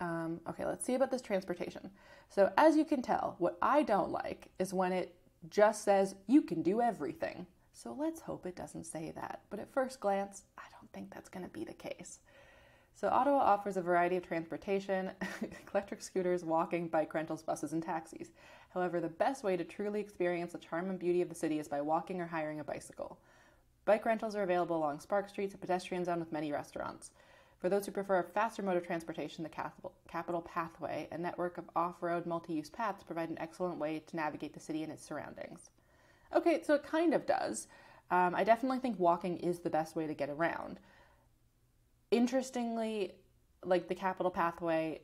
Um, 0.00 0.40
okay, 0.48 0.64
let's 0.64 0.84
see 0.84 0.94
about 0.94 1.10
this 1.10 1.22
transportation. 1.22 1.90
So, 2.30 2.50
as 2.56 2.76
you 2.76 2.84
can 2.84 3.02
tell, 3.02 3.36
what 3.38 3.58
I 3.62 3.82
don't 3.82 4.10
like 4.10 4.48
is 4.58 4.74
when 4.74 4.92
it 4.92 5.14
just 5.50 5.84
says 5.84 6.16
you 6.26 6.42
can 6.42 6.62
do 6.62 6.80
everything. 6.80 7.46
So, 7.72 7.94
let's 7.96 8.22
hope 8.22 8.46
it 8.46 8.56
doesn't 8.56 8.84
say 8.84 9.12
that. 9.14 9.42
But 9.50 9.60
at 9.60 9.72
first 9.72 10.00
glance, 10.00 10.42
I 10.58 10.62
don't 10.72 10.90
think 10.92 11.12
that's 11.12 11.28
going 11.28 11.44
to 11.44 11.50
be 11.50 11.64
the 11.64 11.74
case. 11.74 12.20
So, 12.96 13.08
Ottawa 13.08 13.38
offers 13.38 13.76
a 13.76 13.82
variety 13.82 14.16
of 14.16 14.26
transportation 14.26 15.10
electric 15.72 16.00
scooters, 16.00 16.44
walking, 16.44 16.86
bike 16.86 17.12
rentals, 17.12 17.42
buses, 17.42 17.72
and 17.72 17.82
taxis. 17.82 18.30
However, 18.72 19.00
the 19.00 19.08
best 19.08 19.42
way 19.42 19.56
to 19.56 19.64
truly 19.64 20.00
experience 20.00 20.52
the 20.52 20.58
charm 20.58 20.90
and 20.90 20.98
beauty 20.98 21.20
of 21.20 21.28
the 21.28 21.34
city 21.34 21.58
is 21.58 21.66
by 21.66 21.80
walking 21.80 22.20
or 22.20 22.26
hiring 22.26 22.60
a 22.60 22.64
bicycle. 22.64 23.18
Bike 23.84 24.06
rentals 24.06 24.36
are 24.36 24.44
available 24.44 24.76
along 24.76 25.00
Spark 25.00 25.28
Street, 25.28 25.52
a 25.52 25.58
pedestrian 25.58 26.04
zone 26.04 26.20
with 26.20 26.32
many 26.32 26.52
restaurants. 26.52 27.10
For 27.58 27.68
those 27.68 27.84
who 27.86 27.92
prefer 27.92 28.18
a 28.20 28.22
faster 28.22 28.62
mode 28.62 28.76
of 28.76 28.86
transportation, 28.86 29.42
the 29.42 29.90
Capital 30.08 30.42
Pathway, 30.42 31.08
a 31.10 31.18
network 31.18 31.58
of 31.58 31.64
off 31.74 32.02
road 32.02 32.26
multi 32.26 32.52
use 32.52 32.70
paths, 32.70 33.02
provide 33.02 33.28
an 33.28 33.38
excellent 33.38 33.78
way 33.78 34.02
to 34.06 34.16
navigate 34.16 34.54
the 34.54 34.60
city 34.60 34.82
and 34.82 34.92
its 34.92 35.04
surroundings. 35.04 35.70
Okay, 36.34 36.62
so 36.62 36.74
it 36.74 36.84
kind 36.84 37.12
of 37.12 37.26
does. 37.26 37.66
Um, 38.10 38.34
I 38.34 38.44
definitely 38.44 38.78
think 38.78 38.98
walking 39.00 39.38
is 39.38 39.60
the 39.60 39.70
best 39.70 39.96
way 39.96 40.06
to 40.06 40.14
get 40.14 40.30
around 40.30 40.78
interestingly, 42.10 43.12
like 43.64 43.88
the 43.88 43.94
capital 43.94 44.30
pathway 44.30 45.00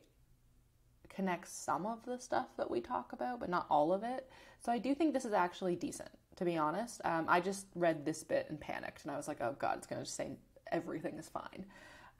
connects 1.09 1.51
some 1.51 1.85
of 1.85 2.05
the 2.05 2.17
stuff 2.17 2.47
that 2.57 2.69
we 2.69 2.79
talk 2.79 3.13
about, 3.13 3.39
but 3.39 3.49
not 3.49 3.65
all 3.69 3.91
of 3.91 4.03
it. 4.03 4.29
So 4.59 4.71
I 4.71 4.77
do 4.77 4.95
think 4.95 5.13
this 5.13 5.25
is 5.25 5.33
actually 5.33 5.75
decent, 5.75 6.09
to 6.37 6.45
be 6.45 6.57
honest. 6.57 7.01
Um, 7.03 7.25
I 7.27 7.41
just 7.41 7.67
read 7.75 8.05
this 8.05 8.23
bit 8.23 8.47
and 8.49 8.59
panicked, 8.59 9.03
and 9.03 9.11
I 9.11 9.17
was 9.17 9.27
like, 9.27 9.41
oh 9.41 9.55
god, 9.59 9.77
it's 9.77 9.87
going 9.87 10.03
to 10.03 10.09
say 10.09 10.31
everything 10.71 11.17
is 11.17 11.27
fine. 11.27 11.65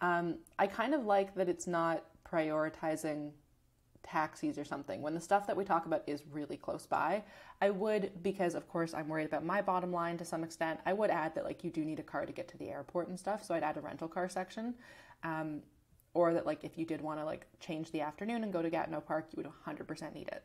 Um, 0.01 0.39
I 0.57 0.67
kind 0.67 0.93
of 0.93 1.05
like 1.05 1.35
that 1.35 1.47
it's 1.47 1.67
not 1.67 2.03
prioritizing 2.29 3.31
taxis 4.03 4.57
or 4.57 4.65
something 4.65 5.01
when 5.01 5.13
the 5.13 5.21
stuff 5.21 5.45
that 5.47 5.55
we 5.55 5.63
talk 5.63 5.85
about 5.85 6.03
is 6.07 6.23
really 6.31 6.57
close 6.57 6.85
by 6.85 7.23
i 7.61 7.69
would 7.69 8.11
because 8.23 8.55
of 8.55 8.67
course 8.67 8.93
i'm 8.93 9.07
worried 9.07 9.27
about 9.27 9.45
my 9.45 9.61
bottom 9.61 9.91
line 9.91 10.17
to 10.17 10.25
some 10.25 10.43
extent 10.43 10.79
i 10.85 10.93
would 10.93 11.09
add 11.09 11.33
that 11.35 11.43
like 11.43 11.63
you 11.63 11.69
do 11.69 11.85
need 11.85 11.99
a 11.99 12.03
car 12.03 12.25
to 12.25 12.31
get 12.31 12.47
to 12.47 12.57
the 12.57 12.69
airport 12.69 13.07
and 13.07 13.19
stuff 13.19 13.45
so 13.45 13.53
i'd 13.53 13.63
add 13.63 13.77
a 13.77 13.81
rental 13.81 14.07
car 14.07 14.27
section. 14.27 14.73
Um, 15.23 15.61
or 16.13 16.33
that 16.33 16.45
like 16.45 16.63
if 16.63 16.77
you 16.77 16.85
did 16.85 17.01
want 17.01 17.19
to 17.19 17.25
like 17.25 17.45
change 17.59 17.91
the 17.91 18.01
afternoon 18.01 18.43
and 18.43 18.53
go 18.53 18.61
to 18.61 18.69
gatineau 18.69 19.01
park 19.01 19.27
you 19.31 19.43
would 19.43 19.51
100% 19.65 20.13
need 20.13 20.27
it. 20.29 20.43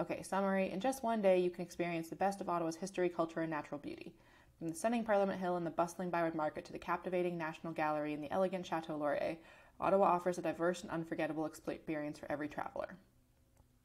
Okay 0.00 0.22
summary. 0.22 0.70
In 0.70 0.80
just 0.80 1.02
one 1.04 1.22
day 1.22 1.38
you 1.38 1.50
can 1.50 1.62
experience 1.62 2.08
the 2.08 2.16
best 2.16 2.40
of 2.40 2.48
ottawa's 2.48 2.76
history 2.76 3.08
culture 3.08 3.40
and 3.40 3.50
natural 3.50 3.78
beauty. 3.78 4.14
From 4.58 4.68
the 4.68 4.74
stunning 4.74 5.04
parliament 5.04 5.40
hill 5.40 5.56
and 5.56 5.66
the 5.66 5.70
bustling 5.70 6.10
byward 6.10 6.34
market 6.34 6.64
to 6.66 6.72
the 6.72 6.78
captivating 6.78 7.36
national 7.36 7.72
gallery 7.72 8.14
and 8.14 8.22
the 8.22 8.32
elegant 8.32 8.66
chateau 8.66 8.96
laurier 8.96 9.36
Ottawa 9.80 10.06
offers 10.06 10.38
a 10.38 10.42
diverse 10.42 10.82
and 10.82 10.90
unforgettable 10.90 11.46
experience 11.46 12.18
for 12.18 12.30
every 12.30 12.48
traveler. 12.48 12.96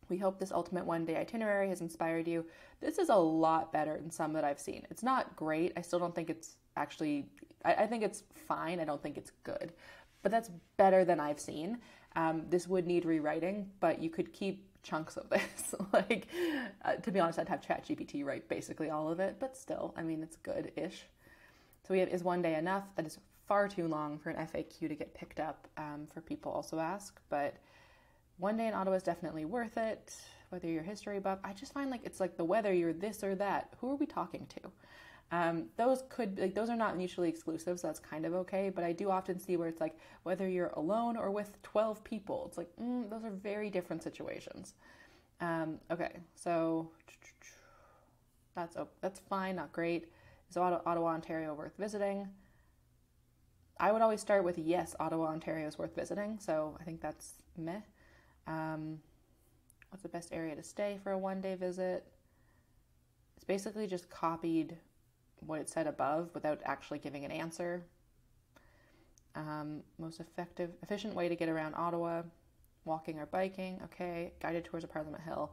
We 0.10 0.17
hope 0.17 0.39
this 0.39 0.52
ultimate 0.52 0.86
one 0.86 1.06
day 1.06 1.17
itinerary 1.17 1.69
has 1.69 1.82
inspired 1.82 2.28
you. 2.28 2.45
This 2.82 2.97
is 2.97 3.10
a 3.10 3.15
lot 3.15 3.71
better 3.71 3.97
than 3.97 4.10
some 4.10 4.34
that 4.34 4.43
I've 4.43 4.60
seen. 4.60 4.86
It's 4.89 5.04
not 5.04 5.36
great. 5.36 5.73
I 5.78 5.82
still 5.82 5.99
don't 5.99 6.15
think 6.15 6.30
it's 6.30 6.58
actually, 6.75 7.28
I, 7.63 7.75
I 7.75 7.88
think 7.88 8.04
it's 8.04 8.23
fine. 8.34 8.80
I 8.80 8.86
don't 8.86 9.02
think 9.02 9.17
it's 9.17 9.32
good. 9.43 9.73
But 10.21 10.32
that's 10.32 10.49
better 10.78 11.06
than 11.06 11.19
I've 11.19 11.39
seen. 11.39 11.78
Um, 12.15 12.43
this 12.49 12.67
would 12.67 12.88
need 12.88 13.06
rewriting, 13.06 13.69
but 13.80 14.02
you 14.02 14.10
could 14.10 14.34
keep 14.34 14.65
chunks 14.82 15.15
of 15.15 15.30
this. 15.30 15.75
like, 15.93 16.28
uh, 16.84 16.95
to 16.95 17.12
be 17.12 17.19
honest, 17.19 17.39
I'd 17.39 17.49
have 17.49 17.62
ChatGPT 17.62 18.25
write 18.25 18.49
basically 18.49 18.89
all 18.89 19.10
of 19.10 19.19
it, 19.19 19.38
but 19.39 19.56
still, 19.56 19.93
I 19.95 20.02
mean, 20.02 20.23
it's 20.23 20.38
good 20.38 20.71
ish. 20.75 21.06
So 21.88 21.93
we 21.93 21.99
have 21.99 22.10
Is 22.10 22.23
One 22.23 22.41
Day 22.41 22.56
Enough? 22.56 22.84
That 22.95 23.06
is 23.06 23.19
far 23.49 23.67
too 23.67 23.88
long 23.88 24.19
for 24.19 24.29
an 24.29 24.47
FAQ 24.47 24.88
to 24.88 24.95
get 24.95 25.13
picked 25.15 25.39
up 25.39 25.67
um, 25.75 26.07
for 26.13 26.21
people 26.21 26.51
also 26.51 26.79
ask, 26.79 27.19
but 27.29 27.55
one 28.38 28.55
day 28.55 28.67
in 28.67 28.73
Ottawa 28.75 28.95
is 28.95 29.03
definitely 29.03 29.43
worth 29.43 29.75
it. 29.75 30.15
Whether 30.49 30.67
you're 30.67 30.83
history 30.83 31.19
buff, 31.19 31.39
I 31.43 31.53
just 31.53 31.73
find 31.73 31.89
like 31.89 32.01
it's 32.05 32.19
like 32.19 32.38
the 32.38 32.45
weather, 32.45 32.71
you're 32.73 32.93
this 32.93 33.23
or 33.23 33.35
that. 33.35 33.73
Who 33.81 33.91
are 33.91 33.95
we 33.95 34.05
talking 34.05 34.47
to? 34.47 34.71
Um, 35.31 35.65
those 35.77 36.03
could 36.09 36.39
like 36.39 36.55
those 36.55 36.69
are 36.69 36.75
not 36.75 36.95
mutually 36.95 37.29
exclusive, 37.29 37.79
so 37.79 37.88
that's 37.88 37.99
kind 37.99 38.25
of 38.25 38.33
okay. 38.33 38.69
But 38.69 38.83
I 38.83 38.93
do 38.93 39.12
often 39.12 39.39
see 39.39 39.57
where 39.57 39.67
it's 39.67 39.81
like 39.81 39.99
whether 40.23 40.47
you're 40.47 40.71
alone 40.75 41.17
or 41.17 41.29
with 41.29 41.62
twelve 41.62 42.03
people. 42.03 42.45
It's 42.47 42.57
like 42.57 42.69
mm, 42.81 43.09
those 43.09 43.23
are 43.23 43.31
very 43.31 43.69
different 43.69 44.01
situations. 44.01 44.73
Um, 45.41 45.79
okay, 45.91 46.17
so 46.35 46.89
that's 48.55 48.75
oh, 48.77 48.88
that's 49.01 49.19
fine, 49.19 49.55
not 49.55 49.71
great. 49.71 50.07
Is 50.49 50.57
Ottawa, 50.57 51.13
Ontario 51.13 51.53
worth 51.53 51.77
visiting? 51.77 52.27
I 53.80 53.92
would 53.92 54.02
always 54.02 54.20
start 54.20 54.44
with 54.44 54.58
yes, 54.58 54.96
Ottawa, 55.00 55.28
Ontario 55.28 55.68
is 55.68 55.78
worth 55.78 55.96
visiting. 55.96 56.38
So 56.39 56.78
I 56.80 56.84
think 56.84 57.02
that's 57.02 57.36
meh. 57.58 57.82
Um, 58.46 59.00
what's 59.89 60.04
the 60.04 60.10
best 60.10 60.30
area 60.34 60.56
to 60.56 60.63
stay 60.63 61.00
for 61.02 61.12
a 61.12 61.18
one 61.18 61.39
day 61.39 61.56
visit? 61.56 62.06
It's 63.36 63.46
basically 63.46 63.88
just 63.88 64.10
copied 64.10 64.76
what 65.46 65.62
it 65.62 65.70
said 65.70 65.88
above 65.88 66.30
without 66.34 66.60
actually 66.65 67.00
giving 67.00 67.24
an 67.24 67.32
answer. 67.32 67.86
Um, 69.36 69.82
most 69.98 70.20
effective, 70.20 70.72
efficient 70.84 71.13
way 71.13 71.30
to 71.30 71.36
get 71.36 71.48
around 71.48 71.76
Ottawa, 71.76 72.24
walking 72.84 73.18
or 73.18 73.28
biking. 73.28 73.80
Okay, 73.86 74.34
guided 74.42 74.65
tours 74.65 74.84
of 74.84 74.92
Parliament 74.92 75.24
Hill 75.24 75.52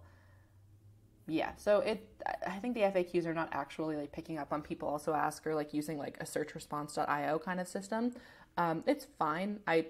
yeah 1.28 1.50
so 1.56 1.80
it 1.80 2.06
i 2.46 2.58
think 2.58 2.74
the 2.74 2.80
faqs 2.80 3.26
are 3.26 3.34
not 3.34 3.48
actually 3.52 3.96
like 3.96 4.12
picking 4.12 4.38
up 4.38 4.52
on 4.52 4.62
people 4.62 4.88
also 4.88 5.12
ask 5.12 5.46
or 5.46 5.54
like 5.54 5.74
using 5.74 5.98
like 5.98 6.16
a 6.20 6.26
search 6.26 6.54
response.io 6.54 7.38
kind 7.38 7.60
of 7.60 7.68
system. 7.68 8.12
Um, 8.56 8.82
it's 8.86 9.06
fine. 9.18 9.60
I 9.66 9.86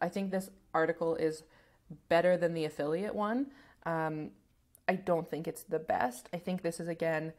i 0.00 0.08
think 0.08 0.30
this 0.30 0.50
article 0.74 1.14
is 1.16 1.44
better 2.08 2.36
than 2.36 2.54
the 2.54 2.64
affiliate 2.64 3.14
one. 3.14 3.48
Um, 3.84 4.30
i 4.86 4.94
don't 4.94 5.28
think 5.28 5.46
it's 5.46 5.62
the 5.62 5.78
best. 5.78 6.28
I 6.32 6.38
think 6.38 6.62
this 6.62 6.80
is 6.80 6.88
again 6.88 7.32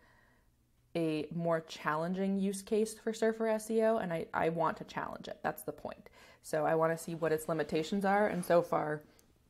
a 0.96 1.28
more 1.34 1.62
challenging 1.62 2.40
use 2.40 2.64
case 2.64 2.96
for 2.96 3.14
surfer 3.14 3.46
seo 3.46 4.02
and 4.02 4.12
i, 4.12 4.26
I 4.34 4.50
want 4.50 4.78
to 4.78 4.84
challenge 4.84 5.28
it. 5.28 5.40
That's 5.44 5.64
the 5.64 5.72
point. 5.72 6.10
So 6.42 6.66
i 6.66 6.76
want 6.76 6.96
to 6.96 7.04
see 7.04 7.16
what 7.16 7.32
its 7.32 7.48
limitations 7.50 8.06
are 8.06 8.28
and 8.28 8.46
so 8.46 8.62
far 8.62 9.02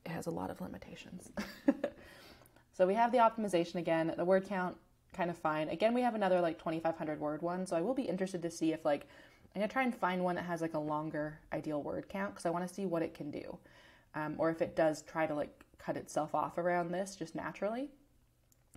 it 0.05 0.11
has 0.11 0.27
a 0.27 0.31
lot 0.31 0.49
of 0.49 0.61
limitations 0.61 1.31
So 2.79 2.87
we 2.87 2.93
have 2.93 3.11
the 3.11 3.17
optimization 3.17 3.75
again. 3.75 4.13
The 4.15 4.23
word 4.23 4.45
count 4.45 4.77
kind 5.11 5.29
of 5.29 5.37
fine. 5.37 5.67
Again, 5.67 5.93
we 5.93 5.99
have 5.99 6.15
another 6.15 6.39
like 6.39 6.57
2,500 6.59 7.19
word 7.19 7.41
one, 7.41 7.67
so 7.67 7.75
I 7.75 7.81
will 7.81 7.93
be 7.93 8.03
interested 8.03 8.41
to 8.41 8.49
see 8.49 8.71
if 8.71 8.85
like 8.85 9.05
I'm 9.53 9.59
gonna 9.59 9.67
try 9.67 9.83
and 9.83 9.93
find 9.93 10.23
one 10.23 10.35
that 10.35 10.45
has 10.45 10.61
like 10.61 10.75
a 10.75 10.79
longer 10.79 11.41
ideal 11.51 11.83
word 11.83 12.07
count 12.07 12.31
because 12.31 12.45
I 12.45 12.51
want 12.51 12.65
to 12.65 12.73
see 12.73 12.85
what 12.85 13.01
it 13.01 13.13
can 13.13 13.31
do, 13.31 13.57
um, 14.15 14.35
or 14.37 14.49
if 14.49 14.61
it 14.61 14.77
does 14.77 15.01
try 15.01 15.27
to 15.27 15.35
like 15.35 15.65
cut 15.77 15.97
itself 15.97 16.33
off 16.33 16.57
around 16.57 16.89
this 16.93 17.17
just 17.17 17.35
naturally. 17.35 17.89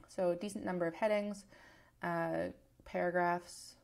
So 0.08 0.30
a 0.30 0.34
decent 0.34 0.64
number 0.64 0.88
of 0.88 0.94
headings, 0.94 1.44
uh, 2.02 2.46
paragraphs. 2.84 3.76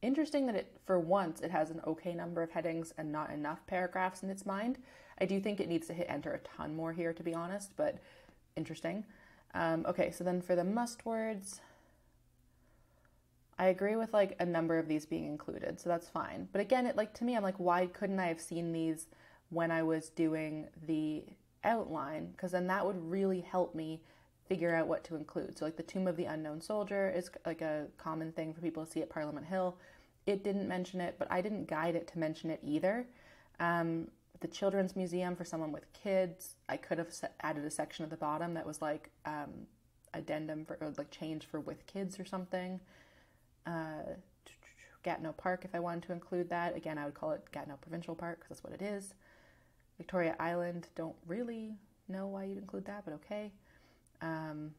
Interesting 0.00 0.46
that 0.46 0.54
it, 0.54 0.80
for 0.86 0.98
once, 0.98 1.42
it 1.42 1.50
has 1.50 1.70
an 1.70 1.82
okay 1.86 2.14
number 2.14 2.42
of 2.42 2.50
headings 2.50 2.94
and 2.96 3.12
not 3.12 3.30
enough 3.30 3.66
paragraphs 3.66 4.22
in 4.22 4.30
its 4.30 4.46
mind. 4.46 4.78
I 5.20 5.26
do 5.26 5.38
think 5.40 5.60
it 5.60 5.68
needs 5.68 5.88
to 5.88 5.92
hit 5.92 6.06
enter 6.08 6.32
a 6.32 6.38
ton 6.38 6.74
more 6.74 6.94
here, 6.94 7.12
to 7.12 7.22
be 7.22 7.34
honest, 7.34 7.72
but 7.76 7.98
interesting. 8.56 9.04
Um, 9.58 9.84
okay, 9.88 10.12
so 10.12 10.22
then 10.22 10.40
for 10.40 10.54
the 10.54 10.62
must 10.62 11.04
words, 11.04 11.60
I 13.58 13.66
agree 13.66 13.96
with 13.96 14.12
like 14.12 14.36
a 14.38 14.46
number 14.46 14.78
of 14.78 14.86
these 14.86 15.04
being 15.04 15.26
included, 15.26 15.80
so 15.80 15.88
that's 15.88 16.08
fine. 16.08 16.48
But 16.52 16.60
again, 16.60 16.86
it 16.86 16.94
like 16.94 17.12
to 17.14 17.24
me, 17.24 17.36
I'm 17.36 17.42
like, 17.42 17.58
why 17.58 17.86
couldn't 17.86 18.20
I 18.20 18.28
have 18.28 18.40
seen 18.40 18.70
these 18.70 19.08
when 19.50 19.72
I 19.72 19.82
was 19.82 20.10
doing 20.10 20.68
the 20.86 21.24
outline? 21.64 22.30
Because 22.30 22.52
then 22.52 22.68
that 22.68 22.86
would 22.86 23.10
really 23.10 23.40
help 23.40 23.74
me 23.74 24.00
figure 24.48 24.76
out 24.76 24.86
what 24.86 25.02
to 25.04 25.16
include. 25.16 25.58
So 25.58 25.64
like 25.64 25.76
the 25.76 25.82
Tomb 25.82 26.06
of 26.06 26.16
the 26.16 26.26
Unknown 26.26 26.60
Soldier 26.60 27.12
is 27.14 27.28
like 27.44 27.60
a 27.60 27.88
common 27.98 28.30
thing 28.30 28.54
for 28.54 28.60
people 28.60 28.84
to 28.84 28.90
see 28.90 29.02
at 29.02 29.10
Parliament 29.10 29.44
Hill. 29.44 29.76
It 30.24 30.44
didn't 30.44 30.68
mention 30.68 31.00
it, 31.00 31.16
but 31.18 31.26
I 31.32 31.40
didn't 31.40 31.66
guide 31.66 31.96
it 31.96 32.06
to 32.12 32.18
mention 32.20 32.50
it 32.50 32.60
either. 32.62 33.08
Um, 33.58 34.06
the 34.40 34.48
Children's 34.48 34.94
Museum 34.94 35.34
for 35.34 35.44
someone 35.44 35.72
with 35.72 35.92
kids, 35.92 36.54
I 36.68 36.76
could 36.76 36.98
have 36.98 37.12
added 37.40 37.64
a 37.64 37.70
section 37.70 38.04
at 38.04 38.10
the 38.10 38.16
bottom 38.16 38.54
that 38.54 38.66
was 38.66 38.80
like 38.80 39.10
um, 39.24 39.66
addendum 40.14 40.64
for 40.64 40.78
or 40.80 40.92
like 40.96 41.10
change 41.10 41.46
for 41.46 41.60
with 41.60 41.86
kids 41.86 42.20
or 42.20 42.24
something 42.24 42.80
uh, 43.68 44.14
Gatineau 45.02 45.32
Park 45.32 45.64
if 45.64 45.74
I 45.74 45.80
wanted 45.80 46.02
to 46.04 46.12
include 46.12 46.48
that. 46.50 46.76
Again, 46.76 46.98
I 46.98 47.04
would 47.04 47.14
call 47.14 47.32
it 47.32 47.44
Gatineau 47.52 47.76
Provincial 47.80 48.14
Park 48.14 48.40
because 48.40 48.48
that's 48.48 48.64
what 48.64 48.72
it 48.72 48.82
is. 48.82 49.14
Victoria 49.96 50.36
Island, 50.38 50.88
don't 50.94 51.16
really 51.26 51.74
know 52.08 52.26
why 52.26 52.44
you'd 52.44 52.58
include 52.58 52.84
that, 52.86 53.04
but 53.04 53.14
okay. 53.14 53.52
Um, 54.22 54.72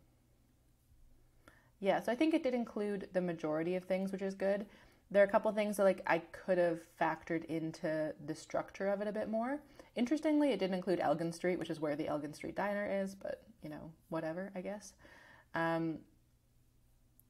yeah, 1.80 2.02
so 2.02 2.12
I 2.12 2.15
think 2.15 2.34
it 2.34 2.43
did 2.43 2.54
include 2.54 3.10
the 3.13 3.22
majority 3.22 3.76
of 3.76 3.84
things, 3.84 4.12
which 4.12 4.22
is 4.22 4.36
good. 4.36 4.65
There 5.12 5.24
are 5.24 5.26
a 5.26 5.30
couple 5.30 5.52
things 5.52 5.78
that 5.78 5.84
like 5.84 6.02
I 6.06 6.19
could 6.19 6.58
have 6.58 6.80
factored 7.00 7.45
into 7.45 8.13
the 8.26 8.36
structure 8.36 8.88
of 8.88 9.02
it 9.02 9.08
a 9.08 9.12
bit 9.12 9.30
more. 9.30 9.60
Interestingly, 9.95 10.52
it 10.52 10.60
didn't 10.60 10.76
include 10.76 11.00
Elgin 11.00 11.32
Street, 11.32 11.58
which 11.58 11.69
is 11.69 11.80
where 11.80 11.95
the 11.95 12.08
Elgin 12.08 12.34
Street 12.34 12.56
Diner 12.56 12.88
is, 13.02 13.15
but 13.15 13.43
you 13.63 13.69
know, 13.69 13.91
whatever, 14.10 14.52
I 14.56 14.62
guess. 14.62 14.93
Um, 15.56 16.00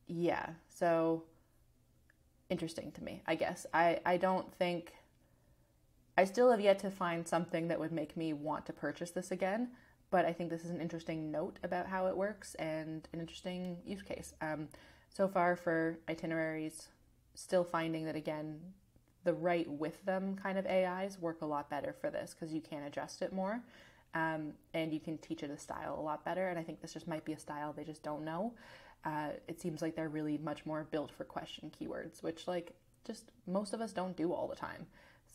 yeah, 0.08 0.50
so 0.68 1.24
interesting 2.50 2.92
to 2.94 3.04
me, 3.04 3.22
I 3.28 3.36
guess. 3.36 3.66
I, 3.74 4.00
I 4.06 4.18
don't 4.18 4.54
think. 4.54 4.94
I 6.18 6.26
still 6.26 6.52
have 6.52 6.60
yet 6.60 6.80
to 6.80 6.92
find 6.92 7.26
something 7.26 7.70
that 7.70 7.80
would 7.80 7.94
make 7.94 8.18
me 8.18 8.34
want 8.34 8.66
to 8.66 8.74
purchase 8.74 9.12
this 9.12 9.32
again, 9.32 9.70
but 10.12 10.26
I 10.26 10.34
think 10.34 10.50
this 10.50 10.66
is 10.66 10.70
an 10.70 10.82
interesting 10.82 11.32
note 11.32 11.60
about 11.64 11.88
how 11.88 12.08
it 12.08 12.18
works 12.18 12.56
and 12.56 13.08
an 13.14 13.22
interesting 13.22 13.78
use 13.86 14.02
case. 14.02 14.34
Um, 14.42 14.68
so 15.08 15.30
far 15.30 15.56
for 15.56 15.98
itineraries, 16.10 16.90
still 17.40 17.64
finding 17.64 18.06
that 18.06 18.16
again, 18.16 18.60
the 19.24 19.34
right 19.34 19.70
with 19.70 20.04
them 20.06 20.36
kind 20.42 20.58
of 20.58 20.66
AIs 20.66 21.20
work 21.20 21.42
a 21.42 21.46
lot 21.46 21.70
better 21.70 21.94
for 22.00 22.10
this 22.10 22.34
because 22.34 22.54
you 22.54 22.62
can 22.62 22.84
adjust 22.84 23.22
it 23.22 23.34
more 23.34 23.62
um, 24.14 24.54
and 24.74 24.94
you 24.94 25.00
can 25.00 25.18
teach 25.18 25.44
it 25.44 25.52
a 25.52 25.58
style 25.58 25.98
a 26.00 26.02
lot 26.02 26.24
better. 26.24 26.50
And 26.50 26.58
I 26.58 26.64
think 26.64 26.82
this 26.82 26.94
just 26.94 27.08
might 27.08 27.26
be 27.26 27.34
a 27.34 27.40
style 27.40 27.74
they 27.74 27.84
just 27.84 28.04
don't 28.04 28.24
know 28.24 28.54
uh, 29.06 29.30
it 29.48 29.62
seems 29.62 29.82
like 29.82 29.96
they're 29.96 30.10
really 30.10 30.38
much 30.38 30.66
more 30.66 30.88
built 30.92 31.12
for 31.12 31.24
question 31.24 31.72
keywords, 31.80 32.22
which 32.22 32.48
like 32.48 32.74
just 33.06 33.32
most 33.48 33.74
of 33.74 33.82
us 33.82 33.94
don't 33.94 34.16
do 34.16 34.34
all 34.34 34.48
the 34.48 34.56
time. 34.56 34.86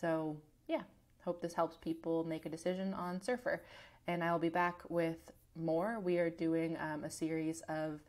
So 0.00 0.36
yeah, 0.68 0.82
hope 1.24 1.40
this 1.40 1.54
helps 1.54 1.76
people 1.76 2.24
make 2.24 2.46
a 2.46 2.48
decision 2.48 2.92
on 2.94 3.22
Surfer. 3.22 3.62
And 4.06 4.22
I'll 4.22 4.38
be 4.38 4.50
back 4.50 4.82
with 4.88 5.32
more. 5.56 5.98
We 5.98 6.18
are 6.18 6.28
doing 6.28 6.76
um, 6.78 7.04
a 7.04 7.10
series 7.10 7.62
of 7.68 8.00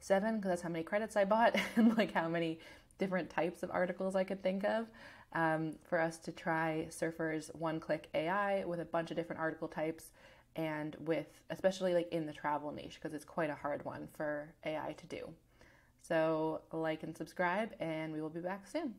seven 0.00 0.36
because 0.36 0.48
that's 0.48 0.62
how 0.62 0.70
many 0.70 0.82
credits 0.82 1.14
I 1.14 1.24
bought 1.24 1.56
and 1.76 1.96
like 1.96 2.12
how 2.12 2.28
many 2.28 2.58
different 3.02 3.28
types 3.28 3.64
of 3.64 3.70
articles 3.72 4.14
I 4.14 4.22
could 4.22 4.44
think 4.44 4.62
of 4.62 4.86
um, 5.32 5.74
for 5.82 5.98
us 5.98 6.18
to 6.18 6.30
try 6.30 6.86
Surfer's 6.88 7.50
one 7.52 7.80
click 7.80 8.08
AI 8.14 8.64
with 8.64 8.78
a 8.78 8.84
bunch 8.84 9.10
of 9.10 9.16
different 9.16 9.40
article 9.40 9.66
types 9.66 10.12
and 10.54 10.94
with 11.00 11.26
especially 11.50 11.94
like 11.94 12.12
in 12.12 12.26
the 12.26 12.32
travel 12.32 12.70
niche 12.70 12.98
because 13.00 13.12
it's 13.12 13.24
quite 13.24 13.50
a 13.50 13.56
hard 13.56 13.84
one 13.84 14.06
for 14.16 14.54
AI 14.64 14.94
to 14.98 15.06
do. 15.06 15.28
So, 16.00 16.60
like 16.72 17.02
and 17.02 17.16
subscribe, 17.16 17.70
and 17.80 18.12
we 18.12 18.20
will 18.20 18.28
be 18.28 18.40
back 18.40 18.68
soon. 18.68 18.94